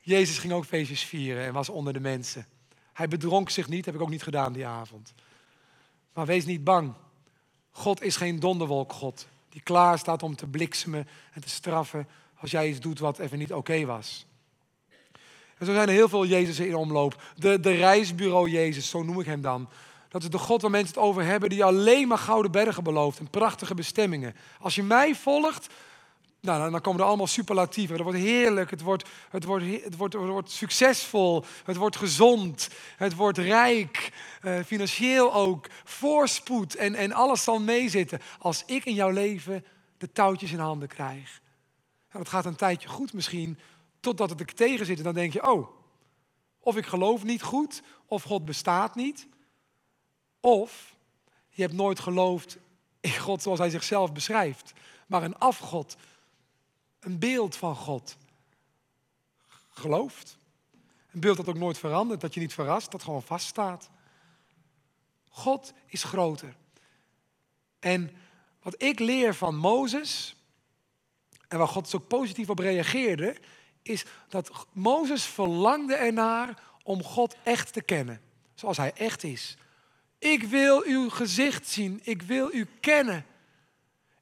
Jezus 0.00 0.38
ging 0.38 0.52
ook 0.52 0.64
feestjes 0.64 1.04
vieren 1.04 1.44
en 1.44 1.52
was 1.52 1.68
onder 1.68 1.92
de 1.92 2.00
mensen. 2.00 2.46
Hij 2.92 3.08
bedronk 3.08 3.50
zich 3.50 3.68
niet, 3.68 3.84
heb 3.84 3.94
ik 3.94 4.00
ook 4.00 4.10
niet 4.10 4.22
gedaan 4.22 4.52
die 4.52 4.66
avond. 4.66 5.14
Maar 6.12 6.26
wees 6.26 6.44
niet 6.44 6.64
bang. 6.64 6.92
God 7.70 8.02
is 8.02 8.16
geen 8.16 8.38
donderwolk 8.38 8.92
God 8.92 9.26
die 9.48 9.62
klaar 9.62 9.98
staat 9.98 10.22
om 10.22 10.36
te 10.36 10.46
bliksemen 10.46 11.08
en 11.32 11.40
te 11.40 11.48
straffen 11.48 12.08
als 12.38 12.50
jij 12.50 12.68
iets 12.68 12.80
doet 12.80 12.98
wat 12.98 13.18
even 13.18 13.38
niet 13.38 13.52
oké 13.52 13.84
was. 13.84 14.26
En 15.62 15.68
zo 15.68 15.74
zijn 15.74 15.88
er 15.88 15.94
heel 15.94 16.08
veel 16.08 16.26
Jezusen 16.26 16.66
in 16.66 16.74
omloop. 16.74 17.22
De, 17.36 17.60
de 17.60 17.72
reisbureau 17.72 18.50
Jezus, 18.50 18.88
zo 18.88 19.02
noem 19.02 19.20
ik 19.20 19.26
hem 19.26 19.40
dan. 19.40 19.68
Dat 20.08 20.22
is 20.22 20.30
de 20.30 20.38
God 20.38 20.62
waar 20.62 20.70
mensen 20.70 20.94
het 20.94 21.04
over 21.04 21.24
hebben 21.24 21.48
die 21.48 21.64
alleen 21.64 22.08
maar 22.08 22.18
gouden 22.18 22.50
bergen 22.50 22.82
belooft 22.82 23.18
en 23.18 23.30
prachtige 23.30 23.74
bestemmingen. 23.74 24.36
Als 24.60 24.74
je 24.74 24.82
mij 24.82 25.14
volgt, 25.14 25.66
nou, 26.40 26.70
dan 26.70 26.80
komen 26.80 27.00
er 27.00 27.06
allemaal 27.06 27.26
superlatieven. 27.26 27.94
Het 27.94 28.04
wordt 28.04 28.18
heerlijk, 28.18 28.70
het 28.70 28.80
wordt, 28.80 29.08
het, 29.30 29.44
wordt, 29.44 29.64
het, 29.84 29.96
wordt, 29.96 30.14
het 30.14 30.26
wordt 30.26 30.50
succesvol, 30.50 31.44
het 31.64 31.76
wordt 31.76 31.96
gezond, 31.96 32.68
het 32.96 33.14
wordt 33.14 33.38
rijk, 33.38 34.12
eh, 34.40 34.60
financieel 34.66 35.34
ook, 35.34 35.66
voorspoed 35.84 36.74
en, 36.74 36.94
en 36.94 37.12
alles 37.12 37.42
zal 37.42 37.60
meezitten. 37.60 38.20
Als 38.38 38.62
ik 38.66 38.84
in 38.84 38.94
jouw 38.94 39.10
leven 39.10 39.64
de 39.98 40.12
touwtjes 40.12 40.52
in 40.52 40.58
handen 40.58 40.88
krijg. 40.88 41.40
Nou, 42.10 42.24
dat 42.24 42.28
gaat 42.28 42.44
een 42.44 42.56
tijdje 42.56 42.88
goed 42.88 43.12
misschien, 43.12 43.58
totdat 44.02 44.30
het 44.30 44.40
er 44.40 44.46
tegen 44.46 44.86
zit 44.86 44.98
en 44.98 45.04
dan 45.04 45.14
denk 45.14 45.32
je, 45.32 45.50
oh, 45.52 45.68
of 46.60 46.76
ik 46.76 46.86
geloof 46.86 47.24
niet 47.24 47.42
goed, 47.42 47.82
of 48.06 48.22
God 48.22 48.44
bestaat 48.44 48.94
niet. 48.94 49.26
Of 50.40 50.96
je 51.48 51.62
hebt 51.62 51.74
nooit 51.74 52.00
geloofd 52.00 52.58
in 53.00 53.18
God 53.18 53.42
zoals 53.42 53.58
hij 53.58 53.70
zichzelf 53.70 54.12
beschrijft, 54.12 54.72
maar 55.06 55.22
een 55.22 55.38
afgod 55.38 55.96
een 57.00 57.18
beeld 57.18 57.56
van 57.56 57.76
God 57.76 58.16
gelooft. 59.68 60.38
Een 61.12 61.20
beeld 61.20 61.36
dat 61.36 61.48
ook 61.48 61.58
nooit 61.58 61.78
verandert, 61.78 62.20
dat 62.20 62.34
je 62.34 62.40
niet 62.40 62.54
verrast, 62.54 62.90
dat 62.90 63.02
gewoon 63.02 63.22
vaststaat. 63.22 63.90
God 65.28 65.72
is 65.86 66.04
groter. 66.04 66.56
En 67.78 68.16
wat 68.62 68.82
ik 68.82 68.98
leer 68.98 69.34
van 69.34 69.56
Mozes, 69.56 70.36
en 71.48 71.58
waar 71.58 71.68
God 71.68 71.88
zo 71.88 71.98
positief 71.98 72.50
op 72.50 72.58
reageerde, 72.58 73.36
is 73.82 74.04
dat 74.28 74.66
Mozes 74.72 75.24
verlangde 75.24 75.94
ernaar 75.94 76.62
om 76.82 77.02
God 77.02 77.36
echt 77.42 77.72
te 77.72 77.82
kennen, 77.82 78.20
zoals 78.54 78.76
hij 78.76 78.92
echt 78.94 79.24
is. 79.24 79.56
Ik 80.18 80.42
wil 80.42 80.82
uw 80.84 81.10
gezicht 81.10 81.68
zien, 81.68 82.00
ik 82.02 82.22
wil 82.22 82.48
u 82.52 82.66
kennen. 82.80 83.26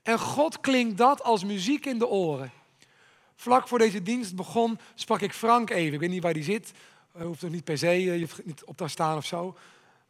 En 0.02 0.18
God 0.18 0.60
klinkt 0.60 0.98
dat 0.98 1.22
als 1.22 1.44
muziek 1.44 1.86
in 1.86 1.98
de 1.98 2.08
oren. 2.08 2.52
Vlak 3.34 3.68
voor 3.68 3.78
deze 3.78 4.02
dienst 4.02 4.36
begon, 4.36 4.78
sprak 4.94 5.20
ik 5.20 5.32
Frank 5.32 5.70
even. 5.70 5.94
Ik 5.94 6.00
weet 6.00 6.10
niet 6.10 6.22
waar 6.22 6.32
die 6.32 6.42
zit. 6.42 6.72
Uh, 7.16 7.22
hoeft 7.22 7.42
er 7.42 7.50
niet 7.50 7.64
per 7.64 7.78
se, 7.78 8.02
uh, 8.02 8.18
je 8.18 8.26
niet 8.44 8.64
op 8.64 8.76
te 8.76 8.88
staan 8.88 9.16
of 9.16 9.26
zo. 9.26 9.56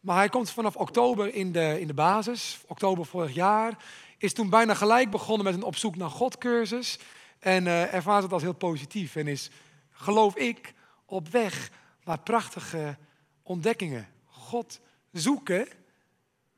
Maar 0.01 0.17
hij 0.17 0.29
komt 0.29 0.51
vanaf 0.51 0.77
oktober 0.77 1.35
in 1.35 1.53
de, 1.53 1.81
in 1.81 1.87
de 1.87 1.95
basis. 1.95 2.61
Oktober 2.67 3.07
vorig 3.07 3.35
jaar. 3.35 3.85
Is 4.19 4.33
toen 4.33 4.51
bijna 4.51 4.75
gelijk 4.75 5.11
begonnen 5.11 5.45
met 5.45 5.55
een 5.55 5.63
op 5.63 5.77
zoek 5.77 5.97
naar 5.97 6.11
God 6.11 6.39
cursus. 6.39 6.99
En 7.41 7.67
uh, 7.67 7.95
ervaart 7.95 8.23
het 8.23 8.33
als 8.33 8.43
heel 8.43 8.53
positief. 8.53 9.17
En 9.17 9.27
is, 9.27 9.51
geloof 9.91 10.37
ik, 10.37 10.75
op 11.05 11.29
weg 11.29 11.71
naar 12.05 12.21
prachtige 12.21 12.97
ontdekkingen. 13.43 14.09
God 14.27 14.81
zoeken, 15.13 15.69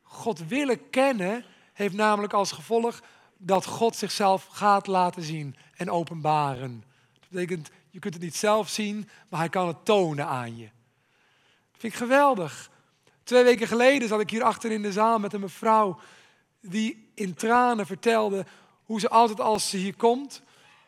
God 0.03 0.47
willen 0.47 0.91
kennen, 0.91 1.45
heeft 1.73 1.95
namelijk 1.95 2.33
als 2.33 2.53
gevolg 2.53 3.03
dat 3.37 3.67
God 3.67 3.97
zichzelf 3.97 4.47
gaat 4.47 4.87
laten 4.87 5.23
zien 5.23 5.57
en 5.77 5.91
openbaren. 5.91 6.85
Dat 7.21 7.29
betekent, 7.29 7.71
je 7.91 7.99
kunt 7.99 8.15
het 8.15 8.23
niet 8.23 8.37
zelf 8.37 8.69
zien, 8.69 9.09
maar 9.29 9.41
hij 9.41 9.49
kan 9.49 9.67
het 9.67 9.85
tonen 9.85 10.27
aan 10.27 10.57
je. 10.57 10.65
Dat 11.71 11.81
vind 11.81 11.93
ik 11.93 11.99
geweldig. 11.99 12.71
Twee 13.23 13.45
weken 13.45 13.67
geleden 13.67 14.09
zat 14.09 14.21
ik 14.21 14.31
hier 14.31 14.43
achter 14.43 14.71
in 14.71 14.83
de 14.83 14.93
zaal 14.93 15.19
met 15.19 15.33
een 15.33 15.41
mevrouw 15.41 16.01
die 16.61 17.11
in 17.15 17.35
tranen 17.35 17.87
vertelde 17.87 18.47
hoe 18.85 19.01
ze 19.01 19.09
altijd 19.09 19.41
als 19.41 19.71
ze 19.71 19.77
hier 19.77 19.97
komt 19.97 20.43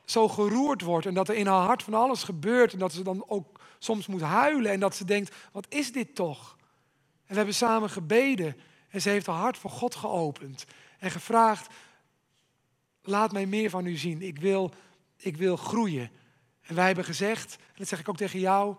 zo 0.05 0.29
geroerd 0.29 0.83
wordt 0.83 1.07
en 1.07 1.15
dat 1.15 1.29
er 1.29 1.35
in 1.35 1.47
haar 1.47 1.67
hart 1.67 1.83
van 1.83 1.95
alles 1.95 2.23
gebeurt 2.23 2.73
en 2.73 2.79
dat 2.79 2.93
ze 2.93 3.03
dan 3.03 3.25
ook 3.27 3.61
soms 3.79 4.07
moet 4.07 4.21
huilen 4.21 4.73
en 4.73 4.81
dat 4.81 4.97
ze 4.97 5.05
denkt, 5.05 5.35
wat 5.53 5.67
is 5.69 5.93
dit 5.93 6.15
toch? 6.15 6.57
En 7.27 7.31
we 7.31 7.35
hebben 7.37 7.55
samen 7.55 7.91
gebeden 7.91 8.57
en 8.89 9.01
ze 9.01 9.09
heeft 9.09 9.27
haar 9.27 9.37
hart 9.37 9.59
voor 9.59 9.71
God 9.71 9.95
geopend 9.95 10.65
en 10.99 11.11
gevraagd, 11.11 11.75
laat 13.03 13.33
mij 13.33 13.47
meer 13.47 13.71
van 13.71 13.87
u 13.87 13.97
zien. 13.97 14.23
Ik 14.23 14.39
wil, 14.39 14.71
ik 15.17 15.37
wil 15.37 15.57
groeien. 15.57 16.11
En 16.63 16.75
wij 16.75 16.87
hebben 16.87 17.05
gezegd, 17.05 17.57
en 17.57 17.75
dat 17.77 17.89
zeg 17.89 18.01
ik 18.01 18.09
ook 18.09 18.17
tegen 18.17 18.41
jou, 18.41 18.77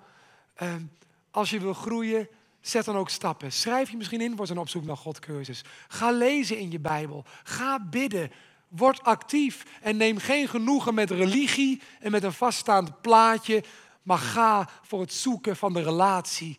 ehm, 0.53 0.83
als 1.31 1.49
je 1.49 1.59
wil 1.59 1.73
groeien, 1.73 2.27
zet 2.61 2.85
dan 2.85 2.95
ook 2.95 3.09
stappen. 3.09 3.51
Schrijf 3.51 3.89
je 3.89 3.97
misschien 3.97 4.21
in 4.21 4.35
voor 4.35 4.47
zo'n 4.47 4.57
opzoek 4.57 4.83
naar 4.83 4.97
God 4.97 5.19
cursus. 5.19 5.63
Ga 5.87 6.11
lezen 6.11 6.57
in 6.57 6.71
je 6.71 6.79
Bijbel. 6.79 7.25
Ga 7.43 7.85
bidden. 7.89 8.31
Word 8.75 9.03
actief 9.03 9.65
en 9.81 9.97
neem 9.97 10.17
geen 10.17 10.47
genoegen 10.47 10.93
met 10.93 11.11
religie 11.11 11.81
en 11.99 12.11
met 12.11 12.23
een 12.23 12.33
vaststaand 12.33 13.01
plaatje, 13.01 13.63
maar 14.03 14.17
ga 14.17 14.69
voor 14.81 14.99
het 14.99 15.13
zoeken 15.13 15.55
van 15.55 15.73
de 15.73 15.81
relatie. 15.81 16.57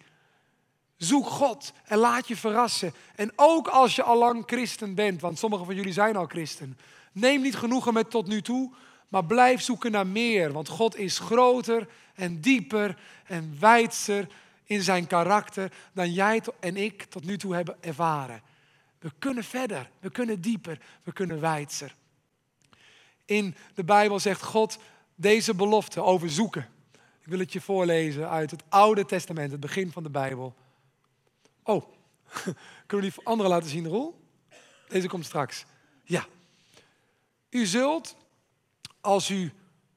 Zoek 0.96 1.26
God 1.26 1.72
en 1.84 1.98
laat 1.98 2.28
je 2.28 2.36
verrassen. 2.36 2.92
En 3.14 3.32
ook 3.36 3.68
als 3.68 3.96
je 3.96 4.02
al 4.02 4.18
lang 4.18 4.42
christen 4.46 4.94
bent, 4.94 5.20
want 5.20 5.38
sommigen 5.38 5.66
van 5.66 5.74
jullie 5.74 5.92
zijn 5.92 6.16
al 6.16 6.26
christen. 6.26 6.78
Neem 7.12 7.40
niet 7.40 7.56
genoegen 7.56 7.94
met 7.94 8.10
tot 8.10 8.26
nu 8.26 8.42
toe, 8.42 8.72
maar 9.08 9.24
blijf 9.24 9.60
zoeken 9.60 9.90
naar 9.90 10.06
meer. 10.06 10.52
Want 10.52 10.68
God 10.68 10.96
is 10.96 11.18
groter 11.18 11.88
en 12.14 12.40
dieper 12.40 12.98
en 13.24 13.56
wijdser 13.60 14.26
in 14.64 14.82
zijn 14.82 15.06
karakter 15.06 15.72
dan 15.92 16.12
jij 16.12 16.42
en 16.60 16.76
ik 16.76 17.02
tot 17.02 17.24
nu 17.24 17.38
toe 17.38 17.54
hebben 17.54 17.76
ervaren. 17.80 18.42
We 18.98 19.12
kunnen 19.18 19.44
verder, 19.44 19.90
we 20.00 20.10
kunnen 20.10 20.40
dieper, 20.40 20.78
we 21.02 21.12
kunnen 21.12 21.40
wijdser. 21.40 21.94
In 23.26 23.54
de 23.74 23.84
Bijbel 23.84 24.18
zegt 24.20 24.42
God 24.42 24.78
deze 25.14 25.54
belofte 25.54 26.02
over 26.02 26.30
zoeken. 26.30 26.68
Ik 27.20 27.32
wil 27.32 27.38
het 27.38 27.52
je 27.52 27.60
voorlezen 27.60 28.28
uit 28.28 28.50
het 28.50 28.62
Oude 28.68 29.04
Testament, 29.04 29.50
het 29.50 29.60
begin 29.60 29.92
van 29.92 30.02
de 30.02 30.10
Bijbel. 30.10 30.54
Oh, 31.62 31.84
kunnen 32.86 33.06
we 33.06 33.14
die 33.14 33.24
anderen 33.24 33.50
laten 33.50 33.68
zien, 33.70 33.86
Roel? 33.86 34.20
Deze 34.88 35.08
komt 35.08 35.24
straks. 35.24 35.64
Ja. 36.02 36.26
U 37.50 37.66
zult, 37.66 38.16
als 39.00 39.30
u 39.30 39.52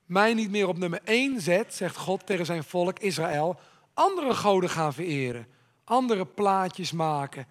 mij 0.06 0.34
niet 0.34 0.50
meer 0.50 0.68
op 0.68 0.78
nummer 0.78 1.02
1 1.04 1.42
zet, 1.42 1.74
zegt 1.74 1.96
God 1.96 2.26
tegen 2.26 2.46
zijn 2.46 2.64
volk 2.64 3.00
Israël, 3.00 3.60
andere 3.94 4.34
goden 4.34 4.70
gaan 4.70 4.94
vereren, 4.94 5.48
andere 5.84 6.26
plaatjes 6.26 6.92
maken. 6.92 7.48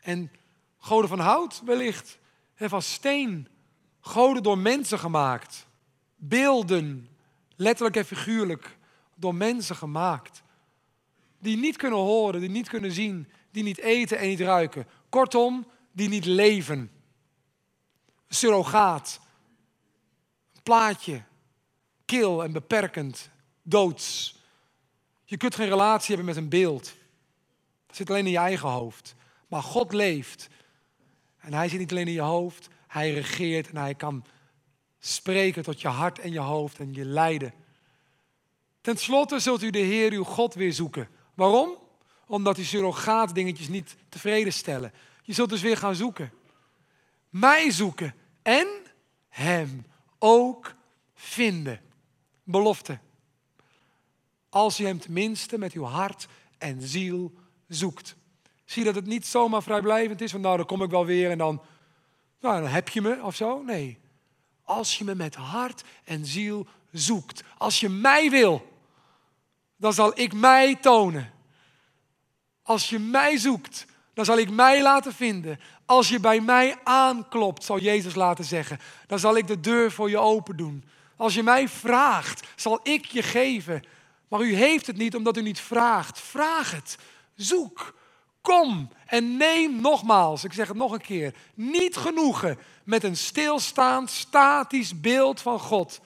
En 0.00 0.32
goden 0.78 1.08
van 1.08 1.18
hout 1.18 1.62
wellicht, 1.64 2.18
en 2.54 2.68
van 2.68 2.82
steen, 2.82 3.48
goden 4.06 4.42
door 4.42 4.58
mensen 4.58 4.98
gemaakt, 4.98 5.66
beelden, 6.16 7.08
letterlijk 7.56 7.96
en 7.96 8.04
figuurlijk, 8.04 8.76
door 9.14 9.34
mensen 9.34 9.76
gemaakt. 9.76 10.42
Die 11.38 11.56
niet 11.56 11.76
kunnen 11.76 11.98
horen, 11.98 12.40
die 12.40 12.50
niet 12.50 12.68
kunnen 12.68 12.92
zien, 12.92 13.28
die 13.50 13.62
niet 13.62 13.78
eten 13.78 14.18
en 14.18 14.28
niet 14.28 14.40
ruiken. 14.40 14.86
Kortom, 15.08 15.66
die 15.92 16.08
niet 16.08 16.24
leven 16.24 16.90
surrogaat. 18.28 19.20
Een 20.54 20.62
plaatje. 20.62 21.22
kil 22.04 22.44
en 22.44 22.52
beperkend, 22.52 23.30
doods. 23.62 24.36
Je 25.24 25.36
kunt 25.36 25.54
geen 25.54 25.68
relatie 25.68 26.14
hebben 26.14 26.34
met 26.34 26.42
een 26.44 26.48
beeld. 26.48 26.94
Dat 27.86 27.96
zit 27.96 28.10
alleen 28.10 28.26
in 28.26 28.32
je 28.32 28.38
eigen 28.38 28.68
hoofd. 28.68 29.14
Maar 29.48 29.62
God 29.62 29.92
leeft. 29.92 30.48
En 31.38 31.52
hij 31.52 31.68
zit 31.68 31.78
niet 31.78 31.90
alleen 31.90 32.06
in 32.06 32.12
je 32.12 32.20
hoofd, 32.20 32.68
hij 32.86 33.12
regeert 33.12 33.68
en 33.68 33.76
hij 33.76 33.94
kan 33.94 34.24
spreken 34.98 35.62
tot 35.62 35.80
je 35.80 35.88
hart 35.88 36.18
en 36.18 36.32
je 36.32 36.38
hoofd 36.38 36.78
en 36.78 36.94
je 36.94 37.04
lijden. 37.04 37.54
Ten 38.80 38.96
slotte 38.96 39.38
zult 39.38 39.62
u 39.62 39.70
de 39.70 39.78
Heer 39.78 40.12
uw 40.12 40.24
God 40.24 40.54
weer 40.54 40.72
zoeken. 40.72 41.08
Waarom? 41.34 41.78
Omdat 42.26 42.56
die 42.56 42.64
surrogaat 42.64 43.34
dingetjes 43.34 43.68
niet 43.68 43.96
tevreden 44.08 44.52
stellen. 44.52 44.92
Je 45.22 45.32
zult 45.32 45.48
dus 45.48 45.62
weer 45.62 45.76
gaan 45.76 45.94
zoeken. 45.94 46.32
Mij 47.28 47.70
zoeken 47.70 48.14
en 48.42 48.68
hem 49.28 49.86
ook 50.18 50.74
vinden. 51.14 51.80
Belofte. 52.42 52.98
Als 54.48 54.80
u 54.80 54.84
hem 54.84 54.98
tenminste 54.98 55.58
met 55.58 55.72
uw 55.72 55.84
hart 55.84 56.26
en 56.58 56.82
ziel 56.82 57.32
zoekt. 57.68 58.16
Zie 58.64 58.84
dat 58.84 58.94
het 58.94 59.06
niet 59.06 59.26
zomaar 59.26 59.62
vrijblijvend 59.62 60.20
is, 60.20 60.30
van 60.30 60.40
nou 60.40 60.56
dan 60.56 60.66
kom 60.66 60.82
ik 60.82 60.90
wel 60.90 61.06
weer 61.06 61.30
en 61.30 61.38
dan, 61.38 61.62
nou, 62.46 62.60
dan 62.60 62.70
heb 62.70 62.88
je 62.88 63.00
me 63.00 63.22
of 63.22 63.34
zo. 63.34 63.62
Nee. 63.62 63.98
Als 64.64 64.98
je 64.98 65.04
me 65.04 65.14
met 65.14 65.34
hart 65.34 65.82
en 66.04 66.26
ziel 66.26 66.66
zoekt. 66.92 67.42
Als 67.58 67.80
je 67.80 67.88
mij 67.88 68.30
wil, 68.30 68.72
dan 69.76 69.92
zal 69.92 70.18
ik 70.18 70.32
mij 70.32 70.74
tonen. 70.74 71.32
Als 72.62 72.88
je 72.88 72.98
mij 72.98 73.36
zoekt, 73.36 73.86
dan 74.14 74.24
zal 74.24 74.38
ik 74.38 74.50
mij 74.50 74.82
laten 74.82 75.12
vinden. 75.12 75.60
Als 75.84 76.08
je 76.08 76.20
bij 76.20 76.40
mij 76.40 76.76
aanklopt, 76.84 77.64
zal 77.64 77.78
Jezus 77.78 78.14
laten 78.14 78.44
zeggen, 78.44 78.78
dan 79.06 79.18
zal 79.18 79.36
ik 79.36 79.46
de 79.46 79.60
deur 79.60 79.92
voor 79.92 80.10
je 80.10 80.18
open 80.18 80.56
doen. 80.56 80.84
Als 81.16 81.34
je 81.34 81.42
mij 81.42 81.68
vraagt, 81.68 82.46
zal 82.56 82.80
ik 82.82 83.04
je 83.04 83.22
geven. 83.22 83.82
Maar 84.28 84.40
u 84.40 84.54
heeft 84.54 84.86
het 84.86 84.96
niet 84.96 85.16
omdat 85.16 85.36
u 85.36 85.42
niet 85.42 85.60
vraagt. 85.60 86.20
Vraag 86.20 86.70
het. 86.70 86.98
Zoek. 87.34 87.94
Kom 88.46 88.88
en 89.06 89.36
neem 89.36 89.80
nogmaals, 89.80 90.44
ik 90.44 90.52
zeg 90.52 90.68
het 90.68 90.76
nog 90.76 90.92
een 90.92 91.00
keer, 91.00 91.34
niet 91.54 91.96
genoegen 91.96 92.58
met 92.84 93.04
een 93.04 93.16
stilstaand, 93.16 94.10
statisch 94.10 95.00
beeld 95.00 95.40
van 95.40 95.58
God. 95.58 96.00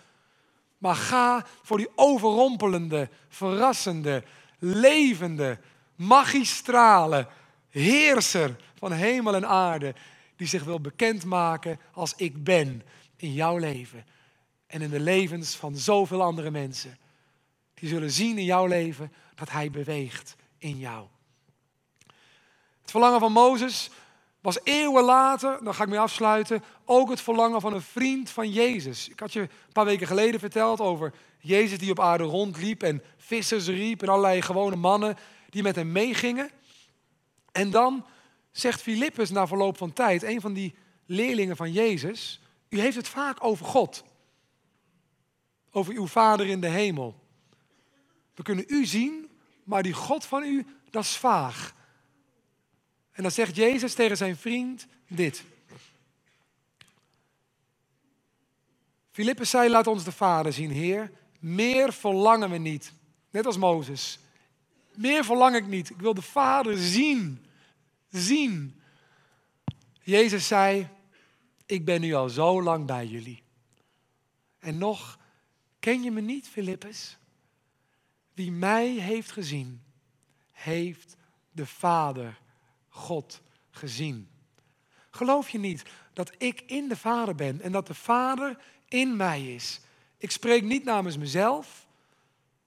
Maar 0.78 0.94
ga 0.94 1.46
voor 1.62 1.76
die 1.76 1.88
overrompelende, 1.94 3.08
verrassende, 3.28 4.24
levende, 4.58 5.58
magistrale 5.94 7.28
heerser 7.68 8.56
van 8.74 8.92
hemel 8.92 9.34
en 9.34 9.48
aarde, 9.48 9.94
die 10.36 10.46
zich 10.46 10.64
wil 10.64 10.80
bekendmaken 10.80 11.80
als 11.92 12.14
ik 12.16 12.44
ben 12.44 12.82
in 13.16 13.32
jouw 13.32 13.56
leven 13.56 14.06
en 14.66 14.82
in 14.82 14.90
de 14.90 15.00
levens 15.00 15.54
van 15.54 15.76
zoveel 15.76 16.22
andere 16.22 16.50
mensen. 16.50 16.98
Die 17.74 17.88
zullen 17.88 18.10
zien 18.10 18.38
in 18.38 18.44
jouw 18.44 18.66
leven 18.66 19.12
dat 19.34 19.50
Hij 19.50 19.70
beweegt 19.70 20.36
in 20.58 20.78
jou. 20.78 21.06
Het 22.90 22.98
verlangen 22.98 23.20
van 23.20 23.32
Mozes 23.32 23.90
was 24.40 24.58
eeuwen 24.62 25.04
later, 25.04 25.64
daar 25.64 25.74
ga 25.74 25.82
ik 25.82 25.88
mee 25.88 25.98
afsluiten, 25.98 26.64
ook 26.84 27.10
het 27.10 27.20
verlangen 27.20 27.60
van 27.60 27.72
een 27.72 27.82
vriend 27.82 28.30
van 28.30 28.50
Jezus. 28.50 29.08
Ik 29.08 29.20
had 29.20 29.32
je 29.32 29.40
een 29.40 29.72
paar 29.72 29.84
weken 29.84 30.06
geleden 30.06 30.40
verteld 30.40 30.80
over 30.80 31.12
Jezus 31.38 31.78
die 31.78 31.90
op 31.90 32.00
aarde 32.00 32.24
rondliep 32.24 32.82
en 32.82 33.02
vissers 33.16 33.66
riep 33.66 34.02
en 34.02 34.08
allerlei 34.08 34.42
gewone 34.42 34.76
mannen 34.76 35.16
die 35.50 35.62
met 35.62 35.76
hem 35.76 35.92
meegingen. 35.92 36.50
En 37.52 37.70
dan 37.70 38.06
zegt 38.50 38.82
Filippus 38.82 39.30
na 39.30 39.46
verloop 39.46 39.76
van 39.76 39.92
tijd, 39.92 40.22
een 40.22 40.40
van 40.40 40.52
die 40.52 40.74
leerlingen 41.06 41.56
van 41.56 41.72
Jezus, 41.72 42.40
u 42.68 42.80
heeft 42.80 42.96
het 42.96 43.08
vaak 43.08 43.44
over 43.44 43.66
God. 43.66 44.04
Over 45.70 45.94
uw 45.94 46.06
Vader 46.06 46.46
in 46.46 46.60
de 46.60 46.68
hemel. 46.68 47.14
We 48.34 48.42
kunnen 48.42 48.64
u 48.68 48.86
zien, 48.86 49.30
maar 49.64 49.82
die 49.82 49.92
God 49.92 50.24
van 50.24 50.42
u, 50.42 50.66
dat 50.90 51.02
is 51.02 51.16
vaag. 51.16 51.78
En 53.20 53.26
dan 53.26 53.34
zegt 53.34 53.56
Jezus 53.56 53.94
tegen 53.94 54.16
zijn 54.16 54.36
vriend 54.36 54.86
dit. 55.08 55.44
Filippus 59.10 59.50
zei, 59.50 59.70
laat 59.70 59.86
ons 59.86 60.04
de 60.04 60.12
Vader 60.12 60.52
zien, 60.52 60.70
Heer. 60.70 61.12
Meer 61.38 61.92
verlangen 61.92 62.50
we 62.50 62.56
niet. 62.56 62.92
Net 63.30 63.46
als 63.46 63.56
Mozes. 63.56 64.18
Meer 64.94 65.24
verlang 65.24 65.56
ik 65.56 65.66
niet. 65.66 65.90
Ik 65.90 65.96
wil 66.00 66.14
de 66.14 66.22
Vader 66.22 66.78
zien. 66.78 67.44
Zien. 68.10 68.80
Jezus 70.02 70.46
zei, 70.46 70.88
ik 71.66 71.84
ben 71.84 72.00
nu 72.00 72.14
al 72.14 72.28
zo 72.28 72.62
lang 72.62 72.86
bij 72.86 73.06
jullie. 73.06 73.42
En 74.58 74.78
nog, 74.78 75.18
ken 75.78 76.02
je 76.02 76.10
me 76.10 76.20
niet, 76.20 76.48
Filippus? 76.48 77.18
Wie 78.34 78.52
mij 78.52 78.88
heeft 78.88 79.30
gezien, 79.30 79.82
heeft 80.52 81.16
de 81.52 81.66
Vader 81.66 82.38
God 83.00 83.40
gezien. 83.70 84.28
Geloof 85.10 85.48
je 85.48 85.58
niet 85.58 85.82
dat 86.12 86.32
ik 86.38 86.60
in 86.60 86.88
de 86.88 86.96
Vader 86.96 87.34
ben 87.34 87.60
en 87.60 87.72
dat 87.72 87.86
de 87.86 87.94
Vader 87.94 88.58
in 88.88 89.16
mij 89.16 89.54
is? 89.54 89.80
Ik 90.16 90.30
spreek 90.30 90.62
niet 90.62 90.84
namens 90.84 91.16
mezelf 91.16 91.86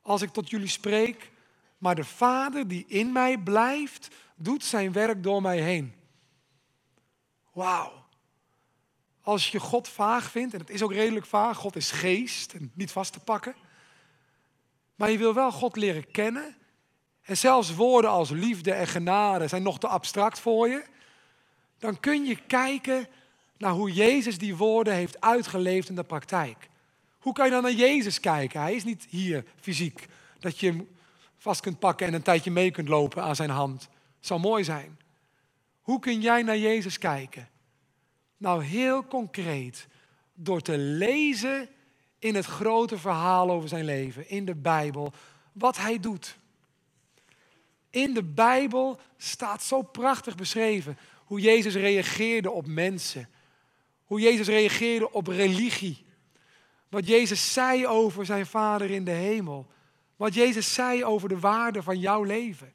als 0.01 0.21
ik 0.21 0.29
tot 0.29 0.49
jullie 0.49 0.67
spreek, 0.67 1.31
maar 1.77 1.95
de 1.95 2.03
Vader 2.03 2.67
die 2.67 2.85
in 2.87 3.11
mij 3.11 3.37
blijft, 3.37 4.07
doet 4.35 4.63
zijn 4.63 4.91
werk 4.91 5.23
door 5.23 5.41
mij 5.41 5.61
heen. 5.61 5.93
Wauw. 7.53 8.05
Als 9.21 9.51
je 9.51 9.59
God 9.59 9.87
vaag 9.87 10.31
vindt, 10.31 10.53
en 10.53 10.59
het 10.59 10.69
is 10.69 10.81
ook 10.81 10.93
redelijk 10.93 11.25
vaag, 11.25 11.57
God 11.57 11.75
is 11.75 11.91
geest 11.91 12.53
en 12.53 12.71
niet 12.73 12.91
vast 12.91 13.13
te 13.13 13.19
pakken. 13.19 13.55
Maar 14.95 15.11
je 15.11 15.17
wil 15.17 15.33
wel 15.33 15.51
God 15.51 15.75
leren 15.75 16.11
kennen 16.11 16.55
en 17.23 17.37
zelfs 17.37 17.75
woorden 17.75 18.09
als 18.09 18.29
liefde 18.29 18.71
en 18.71 18.87
genade 18.87 19.47
zijn 19.47 19.63
nog 19.63 19.79
te 19.79 19.87
abstract 19.87 20.39
voor 20.39 20.67
je, 20.67 20.83
dan 21.79 21.99
kun 21.99 22.25
je 22.25 22.35
kijken 22.47 23.07
naar 23.57 23.71
hoe 23.71 23.91
Jezus 23.91 24.37
die 24.37 24.55
woorden 24.55 24.93
heeft 24.93 25.21
uitgeleefd 25.21 25.89
in 25.89 25.95
de 25.95 26.03
praktijk. 26.03 26.69
Hoe 27.19 27.33
kan 27.33 27.45
je 27.45 27.51
dan 27.51 27.61
naar 27.61 27.71
Jezus 27.71 28.19
kijken? 28.19 28.61
Hij 28.61 28.75
is 28.75 28.83
niet 28.83 29.05
hier 29.09 29.45
fysiek, 29.61 30.07
dat 30.39 30.59
je 30.59 30.67
hem 30.67 30.87
vast 31.37 31.61
kunt 31.61 31.79
pakken 31.79 32.07
en 32.07 32.13
een 32.13 32.21
tijdje 32.21 32.51
mee 32.51 32.71
kunt 32.71 32.87
lopen 32.87 33.23
aan 33.23 33.35
zijn 33.35 33.49
hand. 33.49 33.89
Zou 34.19 34.39
mooi 34.39 34.63
zijn. 34.63 34.99
Hoe 35.81 35.99
kun 35.99 36.21
jij 36.21 36.41
naar 36.41 36.57
Jezus 36.57 36.97
kijken? 36.97 37.49
Nou, 38.37 38.63
heel 38.63 39.05
concreet, 39.05 39.87
door 40.33 40.61
te 40.61 40.77
lezen 40.77 41.69
in 42.19 42.35
het 42.35 42.45
grote 42.45 42.97
verhaal 42.97 43.51
over 43.51 43.69
zijn 43.69 43.85
leven, 43.85 44.29
in 44.29 44.45
de 44.45 44.55
Bijbel, 44.55 45.13
wat 45.51 45.77
hij 45.77 45.99
doet. 45.99 46.37
In 47.93 48.13
de 48.13 48.23
Bijbel 48.23 48.99
staat 49.17 49.63
zo 49.63 49.81
prachtig 49.81 50.35
beschreven 50.35 50.97
hoe 51.25 51.39
Jezus 51.39 51.75
reageerde 51.75 52.51
op 52.51 52.67
mensen. 52.67 53.29
Hoe 54.05 54.19
Jezus 54.19 54.47
reageerde 54.47 55.11
op 55.11 55.27
religie. 55.27 56.05
Wat 56.89 57.07
Jezus 57.07 57.53
zei 57.53 57.87
over 57.87 58.25
zijn 58.25 58.45
Vader 58.45 58.91
in 58.91 59.03
de 59.03 59.11
hemel. 59.11 59.71
Wat 60.15 60.33
Jezus 60.33 60.73
zei 60.73 61.05
over 61.05 61.29
de 61.29 61.39
waarde 61.39 61.83
van 61.83 61.99
jouw 61.99 62.23
leven. 62.23 62.73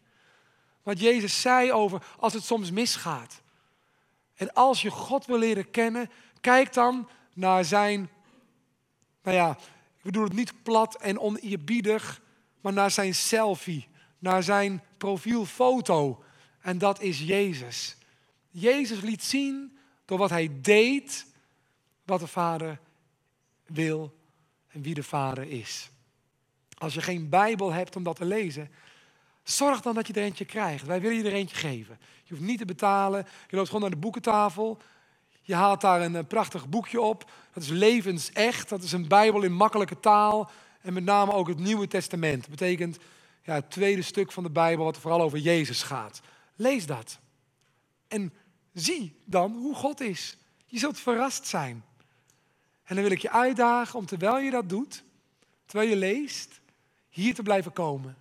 Wat 0.82 1.00
Jezus 1.00 1.40
zei 1.40 1.72
over 1.72 2.02
als 2.18 2.32
het 2.32 2.44
soms 2.44 2.70
misgaat. 2.70 3.42
En 4.34 4.52
als 4.52 4.82
je 4.82 4.90
God 4.90 5.26
wil 5.26 5.38
leren 5.38 5.70
kennen, 5.70 6.10
kijk 6.40 6.72
dan 6.72 7.08
naar 7.34 7.64
zijn, 7.64 8.10
nou 9.22 9.36
ja, 9.36 9.50
ik 9.96 10.02
bedoel 10.02 10.24
het 10.24 10.32
niet 10.32 10.62
plat 10.62 10.94
en 10.96 11.20
oneerbiedig, 11.20 12.20
maar 12.60 12.72
naar 12.72 12.90
zijn 12.90 13.14
selfie 13.14 13.88
naar 14.18 14.42
zijn 14.42 14.82
profielfoto. 14.96 16.22
En 16.60 16.78
dat 16.78 17.00
is 17.00 17.20
Jezus. 17.20 17.96
Jezus 18.50 19.00
liet 19.00 19.22
zien 19.22 19.78
door 20.04 20.18
wat 20.18 20.30
hij 20.30 20.50
deed, 20.60 21.26
wat 22.04 22.20
de 22.20 22.26
Vader 22.26 22.80
wil 23.66 24.14
en 24.68 24.82
wie 24.82 24.94
de 24.94 25.02
Vader 25.02 25.50
is. 25.50 25.90
Als 26.78 26.94
je 26.94 27.02
geen 27.02 27.28
Bijbel 27.28 27.72
hebt 27.72 27.96
om 27.96 28.02
dat 28.02 28.16
te 28.16 28.24
lezen, 28.24 28.70
zorg 29.42 29.80
dan 29.80 29.94
dat 29.94 30.06
je 30.06 30.12
er 30.12 30.22
eentje 30.22 30.44
krijgt. 30.44 30.86
Wij 30.86 31.00
willen 31.00 31.16
je 31.16 31.24
er 31.24 31.32
eentje 31.32 31.56
geven. 31.56 31.98
Je 32.24 32.34
hoeft 32.34 32.46
niet 32.46 32.58
te 32.58 32.64
betalen. 32.64 33.26
Je 33.48 33.56
loopt 33.56 33.66
gewoon 33.66 33.82
naar 33.82 33.90
de 33.90 33.96
boekentafel. 33.96 34.78
Je 35.42 35.54
haalt 35.54 35.80
daar 35.80 36.02
een 36.02 36.26
prachtig 36.26 36.68
boekje 36.68 37.00
op. 37.00 37.30
Dat 37.52 37.62
is 37.62 37.68
levensecht. 37.68 38.68
Dat 38.68 38.82
is 38.82 38.92
een 38.92 39.08
Bijbel 39.08 39.42
in 39.42 39.52
makkelijke 39.52 40.00
taal. 40.00 40.50
En 40.80 40.92
met 40.92 41.04
name 41.04 41.32
ook 41.32 41.48
het 41.48 41.58
Nieuwe 41.58 41.88
Testament. 41.88 42.40
Dat 42.40 42.50
betekent 42.50 42.98
ja, 43.48 43.54
het 43.54 43.70
tweede 43.70 44.02
stuk 44.02 44.32
van 44.32 44.42
de 44.42 44.50
Bijbel, 44.50 44.84
wat 44.84 44.98
vooral 44.98 45.20
over 45.20 45.38
Jezus 45.38 45.82
gaat. 45.82 46.20
Lees 46.56 46.86
dat. 46.86 47.18
En 48.08 48.32
zie 48.72 49.20
dan 49.24 49.52
hoe 49.52 49.74
God 49.74 50.00
is. 50.00 50.36
Je 50.66 50.78
zult 50.78 50.98
verrast 50.98 51.46
zijn. 51.46 51.84
En 52.82 52.94
dan 52.94 53.04
wil 53.04 53.12
ik 53.12 53.22
je 53.22 53.30
uitdagen 53.30 53.98
om 53.98 54.06
terwijl 54.06 54.38
je 54.38 54.50
dat 54.50 54.68
doet, 54.68 55.04
terwijl 55.66 55.90
je 55.90 55.96
leest, 55.96 56.60
hier 57.08 57.34
te 57.34 57.42
blijven 57.42 57.72
komen. 57.72 58.16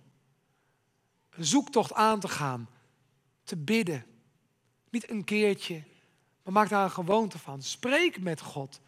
Een 1.30 1.44
zoektocht 1.44 1.92
aan 1.92 2.20
te 2.20 2.28
gaan. 2.28 2.68
Te 3.44 3.56
bidden. 3.56 4.04
Niet 4.90 5.10
een 5.10 5.24
keertje, 5.24 5.82
maar 6.42 6.52
maak 6.52 6.68
daar 6.68 6.84
een 6.84 6.90
gewoonte 6.90 7.38
van. 7.38 7.62
Spreek 7.62 8.20
met 8.20 8.40
God. 8.40 8.80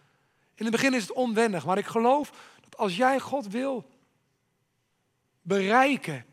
In 0.55 0.65
het 0.65 0.75
begin 0.75 0.95
is 0.95 1.03
het 1.03 1.13
onwennig, 1.13 1.67
maar 1.67 1.79
ik 1.79 1.87
geloof 1.87 2.33
Dat 2.61 2.77
als 2.77 2.97
jij 2.97 3.21
God 3.21 3.47
wil 3.47 3.89
bereiken, 5.43 6.25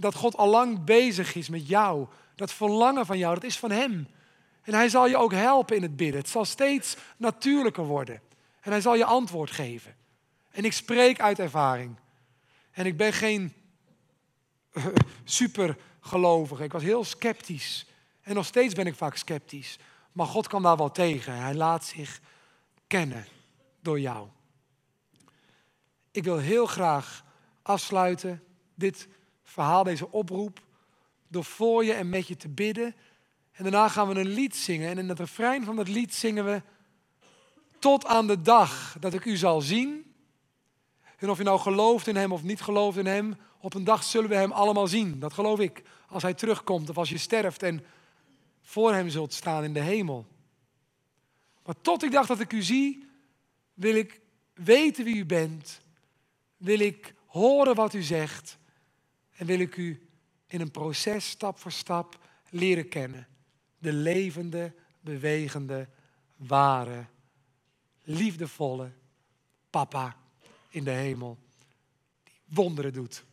dat 0.00 0.14
God 0.14 0.36
al 0.36 0.48
lang 0.48 0.84
bezig 0.84 1.34
is 1.34 1.48
met 1.48 1.68
jou. 1.68 2.06
Dat 2.34 2.52
verlangen 2.52 3.06
van 3.06 3.18
jou, 3.18 3.34
dat 3.34 3.44
is 3.44 3.58
van 3.58 3.70
Hem. 3.70 4.08
En 4.62 4.74
Hij 4.74 4.88
zal 4.88 5.06
je 5.06 5.16
ook 5.16 5.32
helpen 5.32 5.76
in 5.76 5.82
het 5.82 5.96
bidden. 5.96 6.20
Het 6.20 6.30
zal 6.30 6.44
steeds 6.44 6.96
natuurlijker 7.16 7.84
worden. 7.84 8.20
En 8.60 8.70
Hij 8.70 8.80
zal 8.80 8.94
je 8.94 9.04
antwoord 9.04 9.50
geven. 9.50 9.94
En 10.50 10.64
ik 10.64 10.72
spreek 10.72 11.20
uit 11.20 11.38
ervaring. 11.38 11.96
En 12.70 12.86
ik 12.86 12.96
ben 12.96 13.12
geen 13.12 13.52
supergelovige. 15.24 16.64
Ik 16.64 16.72
was 16.72 16.82
heel 16.82 17.04
sceptisch. 17.04 17.86
En 18.22 18.34
nog 18.34 18.46
steeds 18.46 18.74
ben 18.74 18.86
ik 18.86 18.94
vaak 18.94 19.16
sceptisch. 19.16 19.78
Maar 20.12 20.26
God 20.26 20.46
kan 20.46 20.62
daar 20.62 20.76
wel 20.76 20.90
tegen. 20.90 21.34
Hij 21.34 21.54
laat 21.54 21.84
zich 21.84 22.20
kennen 22.86 23.26
door 23.80 24.00
jou. 24.00 24.28
Ik 26.10 26.24
wil 26.24 26.38
heel 26.38 26.66
graag 26.66 27.24
afsluiten 27.62 28.42
dit 28.74 29.08
verhaal, 29.50 29.84
deze 29.84 30.12
oproep, 30.12 30.60
door 31.28 31.44
voor 31.44 31.84
je 31.84 31.92
en 31.92 32.08
met 32.08 32.26
je 32.26 32.36
te 32.36 32.48
bidden. 32.48 32.94
En 33.52 33.62
daarna 33.62 33.88
gaan 33.88 34.08
we 34.08 34.20
een 34.20 34.28
lied 34.28 34.56
zingen. 34.56 34.90
En 34.90 34.98
in 34.98 35.08
het 35.08 35.18
refrein 35.18 35.64
van 35.64 35.76
dat 35.76 35.88
lied 35.88 36.14
zingen 36.14 36.44
we 36.44 36.62
tot 37.78 38.06
aan 38.06 38.26
de 38.26 38.42
dag 38.42 38.96
dat 39.00 39.14
ik 39.14 39.24
u 39.24 39.36
zal 39.36 39.60
zien. 39.60 40.14
En 41.16 41.30
of 41.30 41.38
je 41.38 41.44
nou 41.44 41.60
gelooft 41.60 42.06
in 42.06 42.16
hem 42.16 42.32
of 42.32 42.42
niet 42.42 42.60
gelooft 42.60 42.96
in 42.96 43.06
hem, 43.06 43.36
op 43.58 43.74
een 43.74 43.84
dag 43.84 44.02
zullen 44.02 44.28
we 44.28 44.34
hem 44.34 44.52
allemaal 44.52 44.86
zien. 44.86 45.18
Dat 45.18 45.32
geloof 45.32 45.58
ik. 45.58 45.82
Als 46.08 46.22
hij 46.22 46.34
terugkomt 46.34 46.90
of 46.90 46.98
als 46.98 47.08
je 47.08 47.18
sterft 47.18 47.62
en 47.62 47.84
voor 48.62 48.92
hem 48.92 49.08
zult 49.08 49.32
staan 49.32 49.64
in 49.64 49.72
de 49.72 49.80
hemel. 49.80 50.26
Maar 51.64 51.74
tot 51.80 52.02
ik 52.02 52.12
dacht 52.12 52.28
dat 52.28 52.40
ik 52.40 52.52
u 52.52 52.62
zie, 52.62 53.08
wil 53.74 53.94
ik 53.94 54.20
weten 54.54 55.04
wie 55.04 55.16
u 55.16 55.26
bent. 55.26 55.80
Wil 56.56 56.78
ik 56.78 57.14
horen 57.26 57.74
wat 57.74 57.94
u 57.94 58.02
zegt. 58.02 58.58
En 59.40 59.46
wil 59.46 59.58
ik 59.58 59.76
u 59.76 60.08
in 60.46 60.60
een 60.60 60.70
proces 60.70 61.28
stap 61.28 61.58
voor 61.58 61.72
stap 61.72 62.18
leren 62.50 62.88
kennen. 62.88 63.28
De 63.78 63.92
levende, 63.92 64.74
bewegende, 65.00 65.88
ware, 66.36 67.06
liefdevolle 68.02 68.92
papa 69.70 70.16
in 70.68 70.84
de 70.84 70.90
hemel. 70.90 71.38
Die 72.24 72.34
wonderen 72.44 72.92
doet 72.92 73.24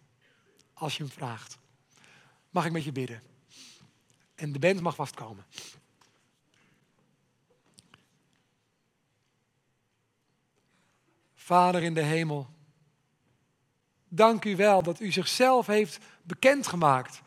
als 0.73 0.97
je 0.97 1.03
hem 1.03 1.11
vraagt. 1.11 1.57
Mag 2.49 2.65
ik 2.65 2.71
met 2.71 2.83
je 2.83 2.91
bidden? 2.91 3.23
En 4.35 4.51
de 4.51 4.59
band 4.59 4.81
mag 4.81 4.95
vastkomen. 4.95 5.45
Vader 11.35 11.83
in 11.83 11.93
de 11.93 12.03
hemel, 12.03 12.49
dank 14.07 14.45
u 14.45 14.55
wel 14.55 14.83
dat 14.83 14.99
u 14.99 15.11
zichzelf 15.11 15.67
heeft 15.67 15.99
bekendgemaakt. 16.23 17.21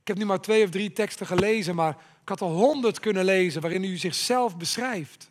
Ik 0.00 0.08
heb 0.08 0.16
nu 0.16 0.24
maar 0.24 0.40
twee 0.40 0.64
of 0.64 0.70
drie 0.70 0.92
teksten 0.92 1.26
gelezen, 1.26 1.74
maar 1.74 1.96
ik 2.22 2.28
had 2.28 2.40
er 2.40 2.46
honderd 2.46 3.00
kunnen 3.00 3.24
lezen 3.24 3.60
waarin 3.60 3.84
u 3.84 3.96
zichzelf 3.96 4.56
beschrijft. 4.56 5.30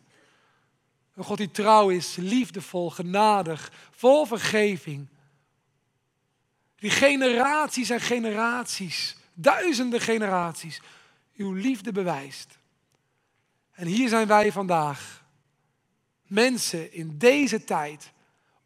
Een 1.14 1.24
God 1.24 1.38
die 1.38 1.50
trouw 1.50 1.88
is, 1.88 2.16
liefdevol, 2.16 2.90
genadig, 2.90 3.72
vol 3.90 4.26
vergeving. 4.26 5.08
Die 6.76 6.90
generaties 6.90 7.90
en 7.90 8.00
generaties, 8.00 9.16
duizenden 9.34 10.00
generaties, 10.00 10.80
uw 11.36 11.52
liefde 11.52 11.92
bewijst. 11.92 12.58
En 13.72 13.86
hier 13.86 14.08
zijn 14.08 14.26
wij 14.26 14.52
vandaag, 14.52 15.24
mensen 16.26 16.92
in 16.92 17.18
deze 17.18 17.64
tijd, 17.64 18.10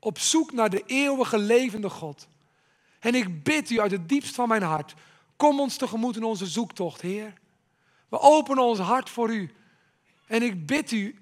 op 0.05 0.19
zoek 0.19 0.53
naar 0.53 0.71
de 0.71 0.83
eeuwige 0.87 1.39
levende 1.39 1.91
God. 1.91 2.29
En 2.99 3.15
ik 3.15 3.43
bid 3.43 3.71
u 3.71 3.81
uit 3.81 3.91
het 3.91 4.09
diepst 4.09 4.35
van 4.35 4.49
mijn 4.49 4.63
hart, 4.63 4.95
kom 5.37 5.61
ons 5.61 5.77
tegemoet 5.77 6.17
in 6.17 6.25
onze 6.25 6.47
zoektocht, 6.47 7.01
Heer. 7.01 7.33
We 8.09 8.21
openen 8.21 8.65
ons 8.65 8.79
hart 8.79 9.11
voor 9.11 9.35
u. 9.35 9.51
En 10.27 10.43
ik 10.43 10.67
bid 10.67 10.91
u, 10.91 11.19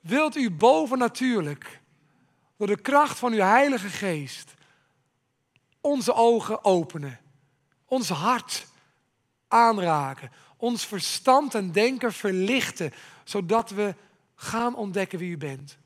wilt 0.00 0.36
u 0.36 0.50
bovennatuurlijk, 0.50 1.80
door 2.56 2.66
de 2.66 2.80
kracht 2.80 3.18
van 3.18 3.32
uw 3.32 3.40
Heilige 3.40 3.88
Geest, 3.88 4.54
onze 5.80 6.14
ogen 6.14 6.64
openen, 6.64 7.20
ons 7.84 8.08
hart 8.08 8.66
aanraken, 9.48 10.30
ons 10.56 10.86
verstand 10.86 11.54
en 11.54 11.72
denken 11.72 12.12
verlichten, 12.12 12.92
zodat 13.24 13.70
we 13.70 13.94
gaan 14.34 14.76
ontdekken 14.76 15.18
wie 15.18 15.30
u 15.30 15.36
bent. 15.36 15.78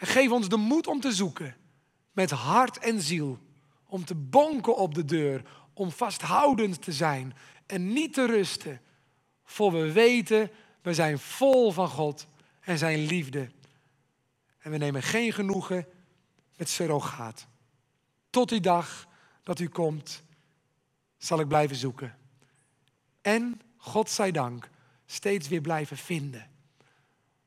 En 0.00 0.06
geef 0.06 0.30
ons 0.30 0.48
de 0.48 0.56
moed 0.56 0.86
om 0.86 1.00
te 1.00 1.12
zoeken, 1.12 1.56
met 2.12 2.30
hart 2.30 2.78
en 2.78 3.00
ziel, 3.00 3.38
om 3.86 4.04
te 4.04 4.14
bonken 4.14 4.76
op 4.76 4.94
de 4.94 5.04
deur, 5.04 5.42
om 5.72 5.90
vasthoudend 5.90 6.82
te 6.82 6.92
zijn 6.92 7.36
en 7.66 7.92
niet 7.92 8.12
te 8.14 8.26
rusten, 8.26 8.80
voor 9.44 9.72
we 9.72 9.92
weten, 9.92 10.50
we 10.82 10.94
zijn 10.94 11.18
vol 11.18 11.72
van 11.72 11.88
God 11.88 12.26
en 12.60 12.78
zijn 12.78 12.98
liefde. 12.98 13.50
En 14.58 14.70
we 14.70 14.76
nemen 14.76 15.02
geen 15.02 15.32
genoegen 15.32 15.86
met 16.56 16.68
surrogaat. 16.68 17.46
Tot 18.30 18.48
die 18.48 18.60
dag 18.60 19.06
dat 19.42 19.60
u 19.60 19.68
komt, 19.68 20.22
zal 21.18 21.40
ik 21.40 21.48
blijven 21.48 21.76
zoeken. 21.76 22.16
En, 23.20 23.60
God 23.76 24.10
zij 24.10 24.30
dank, 24.30 24.70
steeds 25.06 25.48
weer 25.48 25.60
blijven 25.60 25.96
vinden. 25.96 26.50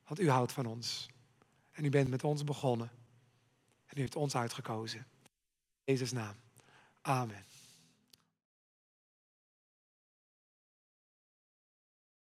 Want 0.08 0.20
u 0.20 0.30
houdt 0.30 0.52
van 0.52 0.66
ons. 0.66 1.12
En 1.74 1.86
u 1.86 1.90
bent 1.90 2.10
met 2.10 2.24
ons 2.24 2.44
begonnen. 2.44 2.92
En 3.86 3.98
u 3.98 4.00
heeft 4.00 4.16
ons 4.16 4.36
uitgekozen. 4.36 5.06
In 5.84 5.94
Jezus' 5.94 6.12
naam. 6.12 6.36
Amen. 7.02 7.46